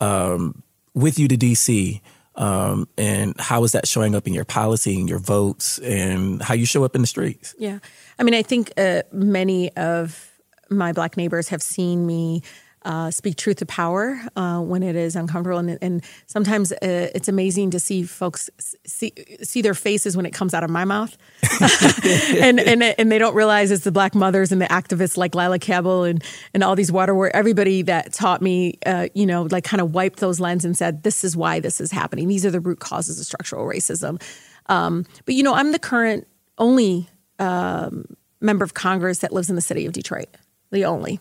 um, 0.00 0.62
with 0.94 1.18
you 1.18 1.28
to 1.28 1.36
DC 1.36 2.00
um, 2.36 2.88
and 2.98 3.38
how 3.38 3.64
is 3.64 3.72
that 3.72 3.86
showing 3.86 4.14
up 4.14 4.26
in 4.26 4.34
your 4.34 4.44
policy 4.44 4.98
and 4.98 5.08
your 5.08 5.18
votes 5.18 5.78
and 5.78 6.42
how 6.42 6.54
you 6.54 6.66
show 6.66 6.84
up 6.84 6.94
in 6.94 7.00
the 7.00 7.06
streets? 7.06 7.54
Yeah. 7.58 7.78
I 8.18 8.22
mean, 8.22 8.34
I 8.34 8.42
think 8.42 8.72
uh, 8.76 9.02
many 9.12 9.74
of 9.76 10.32
my 10.70 10.92
black 10.92 11.16
neighbors 11.16 11.48
have 11.48 11.62
seen 11.62 12.06
me 12.06 12.42
uh, 12.84 13.10
speak 13.10 13.36
truth 13.36 13.56
to 13.58 13.66
power 13.66 14.20
uh, 14.36 14.60
when 14.60 14.82
it 14.82 14.96
is 14.96 15.16
uncomfortable, 15.16 15.58
and, 15.58 15.78
and 15.80 16.04
sometimes 16.26 16.72
uh, 16.72 16.76
it's 17.14 17.28
amazing 17.28 17.70
to 17.70 17.80
see 17.80 18.02
folks 18.02 18.50
see 18.58 19.12
see 19.42 19.62
their 19.62 19.74
faces 19.74 20.16
when 20.16 20.26
it 20.26 20.32
comes 20.32 20.54
out 20.54 20.62
of 20.62 20.70
my 20.70 20.84
mouth, 20.84 21.16
and 22.40 22.60
and 22.60 22.82
and 22.82 23.10
they 23.10 23.18
don't 23.18 23.34
realize 23.34 23.70
it's 23.70 23.84
the 23.84 23.92
black 23.92 24.14
mothers 24.14 24.52
and 24.52 24.60
the 24.60 24.66
activists 24.66 25.16
like 25.16 25.34
Lila 25.34 25.58
Cabbil 25.58 26.08
and 26.08 26.22
and 26.52 26.62
all 26.62 26.76
these 26.76 26.92
water 26.92 27.14
war 27.14 27.30
everybody 27.34 27.82
that 27.82 28.12
taught 28.12 28.42
me, 28.42 28.78
uh, 28.86 29.08
you 29.14 29.26
know, 29.26 29.42
like 29.50 29.64
kind 29.64 29.80
of 29.80 29.94
wiped 29.94 30.20
those 30.20 30.38
lens 30.40 30.64
and 30.64 30.76
said 30.76 31.02
this 31.02 31.24
is 31.24 31.36
why 31.36 31.60
this 31.60 31.80
is 31.80 31.90
happening. 31.90 32.28
These 32.28 32.44
are 32.44 32.50
the 32.50 32.60
root 32.60 32.80
causes 32.80 33.18
of 33.18 33.26
structural 33.26 33.66
racism. 33.66 34.20
Um, 34.66 35.06
but 35.24 35.34
you 35.34 35.42
know, 35.42 35.54
I'm 35.54 35.72
the 35.72 35.78
current 35.78 36.26
only 36.58 37.08
um, 37.38 38.04
member 38.40 38.64
of 38.64 38.74
Congress 38.74 39.18
that 39.20 39.32
lives 39.32 39.50
in 39.50 39.56
the 39.56 39.62
city 39.62 39.86
of 39.86 39.92
Detroit, 39.92 40.28
the 40.70 40.84
only. 40.84 41.20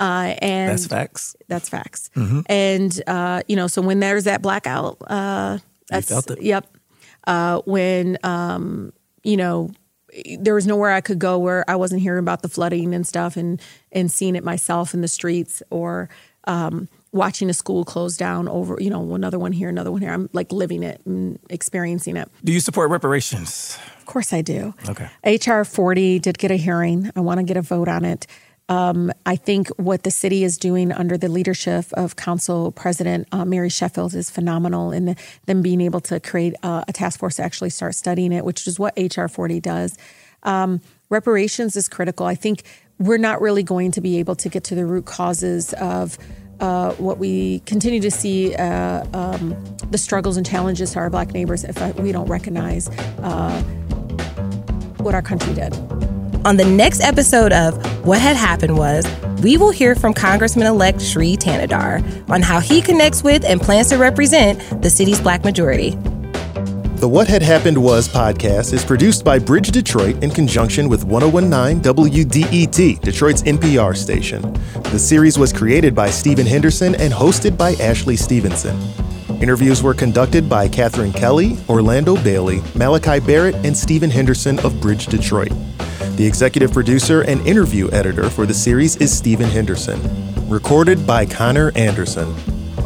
Uh, 0.00 0.34
and 0.40 0.70
that's 0.70 0.86
facts. 0.86 1.36
That's 1.48 1.68
facts. 1.68 2.10
Mm-hmm. 2.16 2.40
And 2.46 3.02
uh, 3.06 3.42
you 3.46 3.56
know, 3.56 3.66
so 3.66 3.82
when 3.82 4.00
there's 4.00 4.24
that 4.24 4.40
blackout, 4.40 4.96
uh, 5.06 5.58
that's 5.88 6.08
felt 6.08 6.30
it. 6.30 6.42
yep. 6.42 6.66
Uh, 7.26 7.60
when 7.66 8.16
um, 8.22 8.92
you 9.22 9.36
know, 9.36 9.70
there 10.38 10.54
was 10.54 10.66
nowhere 10.66 10.90
I 10.90 11.02
could 11.02 11.18
go 11.18 11.38
where 11.38 11.68
I 11.68 11.76
wasn't 11.76 12.00
hearing 12.00 12.20
about 12.20 12.40
the 12.40 12.48
flooding 12.48 12.94
and 12.94 13.06
stuff, 13.06 13.36
and 13.36 13.60
and 13.92 14.10
seeing 14.10 14.36
it 14.36 14.42
myself 14.42 14.94
in 14.94 15.02
the 15.02 15.08
streets, 15.08 15.62
or 15.70 16.08
um, 16.44 16.88
watching 17.12 17.50
a 17.50 17.54
school 17.54 17.84
close 17.84 18.16
down 18.16 18.48
over, 18.48 18.78
you 18.80 18.88
know, 18.88 19.14
another 19.14 19.38
one 19.38 19.52
here, 19.52 19.68
another 19.68 19.90
one 19.90 20.00
here. 20.00 20.12
I'm 20.12 20.30
like 20.32 20.52
living 20.52 20.82
it 20.82 21.00
and 21.04 21.38
experiencing 21.50 22.16
it. 22.16 22.30
Do 22.44 22.52
you 22.52 22.60
support 22.60 22.90
reparations? 22.90 23.78
Of 23.98 24.06
course 24.06 24.32
I 24.32 24.42
do. 24.42 24.74
Okay. 24.88 25.08
HR 25.24 25.64
40 25.64 26.20
did 26.20 26.38
get 26.38 26.50
a 26.50 26.56
hearing. 26.56 27.10
I 27.16 27.20
want 27.20 27.38
to 27.38 27.44
get 27.44 27.56
a 27.56 27.62
vote 27.62 27.88
on 27.88 28.04
it. 28.04 28.26
Um, 28.70 29.12
I 29.26 29.34
think 29.34 29.68
what 29.70 30.04
the 30.04 30.12
city 30.12 30.44
is 30.44 30.56
doing 30.56 30.92
under 30.92 31.18
the 31.18 31.28
leadership 31.28 31.86
of 31.94 32.14
Council 32.14 32.70
President 32.70 33.26
uh, 33.32 33.44
Mary 33.44 33.68
Sheffield 33.68 34.14
is 34.14 34.30
phenomenal, 34.30 34.92
and 34.92 35.18
them 35.46 35.60
being 35.60 35.80
able 35.80 36.00
to 36.02 36.20
create 36.20 36.54
uh, 36.62 36.84
a 36.86 36.92
task 36.92 37.18
force 37.18 37.36
to 37.36 37.42
actually 37.42 37.70
start 37.70 37.96
studying 37.96 38.32
it, 38.32 38.44
which 38.44 38.68
is 38.68 38.78
what 38.78 38.94
HR 38.96 39.26
40 39.26 39.60
does. 39.60 39.98
Um, 40.44 40.80
reparations 41.10 41.74
is 41.74 41.88
critical. 41.88 42.26
I 42.26 42.36
think 42.36 42.62
we're 42.98 43.18
not 43.18 43.40
really 43.40 43.64
going 43.64 43.90
to 43.90 44.00
be 44.00 44.18
able 44.18 44.36
to 44.36 44.48
get 44.48 44.62
to 44.64 44.76
the 44.76 44.86
root 44.86 45.04
causes 45.04 45.72
of 45.74 46.16
uh, 46.60 46.92
what 46.92 47.18
we 47.18 47.60
continue 47.60 48.00
to 48.00 48.10
see 48.10 48.54
uh, 48.54 49.04
um, 49.12 49.56
the 49.90 49.98
struggles 49.98 50.36
and 50.36 50.46
challenges 50.46 50.92
to 50.92 51.00
our 51.00 51.10
black 51.10 51.32
neighbors 51.32 51.64
if 51.64 51.80
uh, 51.82 51.92
we 51.98 52.12
don't 52.12 52.28
recognize 52.28 52.88
uh, 53.18 53.60
what 54.98 55.12
our 55.14 55.22
country 55.22 55.54
did. 55.54 55.74
On 56.42 56.56
the 56.56 56.64
next 56.64 57.02
episode 57.02 57.52
of 57.52 57.76
What 58.06 58.18
Had 58.18 58.34
Happened 58.34 58.78
Was, 58.78 59.06
we 59.42 59.58
will 59.58 59.70
hear 59.70 59.94
from 59.94 60.14
Congressman 60.14 60.66
elect 60.66 61.02
Shri 61.02 61.36
Thanedar 61.36 62.30
on 62.30 62.40
how 62.40 62.60
he 62.60 62.80
connects 62.80 63.22
with 63.22 63.44
and 63.44 63.60
plans 63.60 63.90
to 63.90 63.98
represent 63.98 64.58
the 64.80 64.88
city's 64.88 65.20
black 65.20 65.44
majority. 65.44 65.90
The 66.96 67.08
What 67.08 67.28
Had 67.28 67.42
Happened 67.42 67.76
Was 67.76 68.08
podcast 68.08 68.72
is 68.72 68.86
produced 68.86 69.22
by 69.22 69.38
Bridge 69.38 69.70
Detroit 69.70 70.24
in 70.24 70.30
conjunction 70.30 70.88
with 70.88 71.04
1019 71.04 71.82
WDET, 71.82 73.00
Detroit's 73.02 73.42
NPR 73.42 73.94
station. 73.94 74.40
The 74.84 74.98
series 74.98 75.38
was 75.38 75.52
created 75.52 75.94
by 75.94 76.08
Stephen 76.08 76.46
Henderson 76.46 76.94
and 76.94 77.12
hosted 77.12 77.58
by 77.58 77.74
Ashley 77.74 78.16
Stevenson. 78.16 78.78
Interviews 79.42 79.82
were 79.82 79.94
conducted 79.94 80.48
by 80.48 80.68
Catherine 80.68 81.12
Kelly, 81.12 81.58
Orlando 81.68 82.16
Bailey, 82.16 82.62
Malachi 82.74 83.20
Barrett, 83.20 83.56
and 83.56 83.76
Stephen 83.76 84.08
Henderson 84.08 84.58
of 84.60 84.80
Bridge 84.80 85.06
Detroit. 85.06 85.52
The 86.16 86.26
executive 86.26 86.72
producer 86.72 87.22
and 87.22 87.46
interview 87.46 87.90
editor 87.92 88.28
for 88.28 88.46
the 88.46 88.54
series 88.54 88.96
is 88.96 89.16
Stephen 89.16 89.48
Henderson. 89.48 90.00
Recorded 90.48 91.06
by 91.06 91.24
Connor 91.26 91.72
Anderson. 91.76 92.34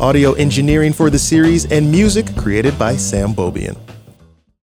Audio 0.00 0.32
engineering 0.34 0.92
for 0.92 1.10
the 1.10 1.18
series 1.18 1.70
and 1.70 1.90
music 1.90 2.26
created 2.36 2.78
by 2.78 2.96
Sam 2.96 3.34
Bobian. 3.34 3.83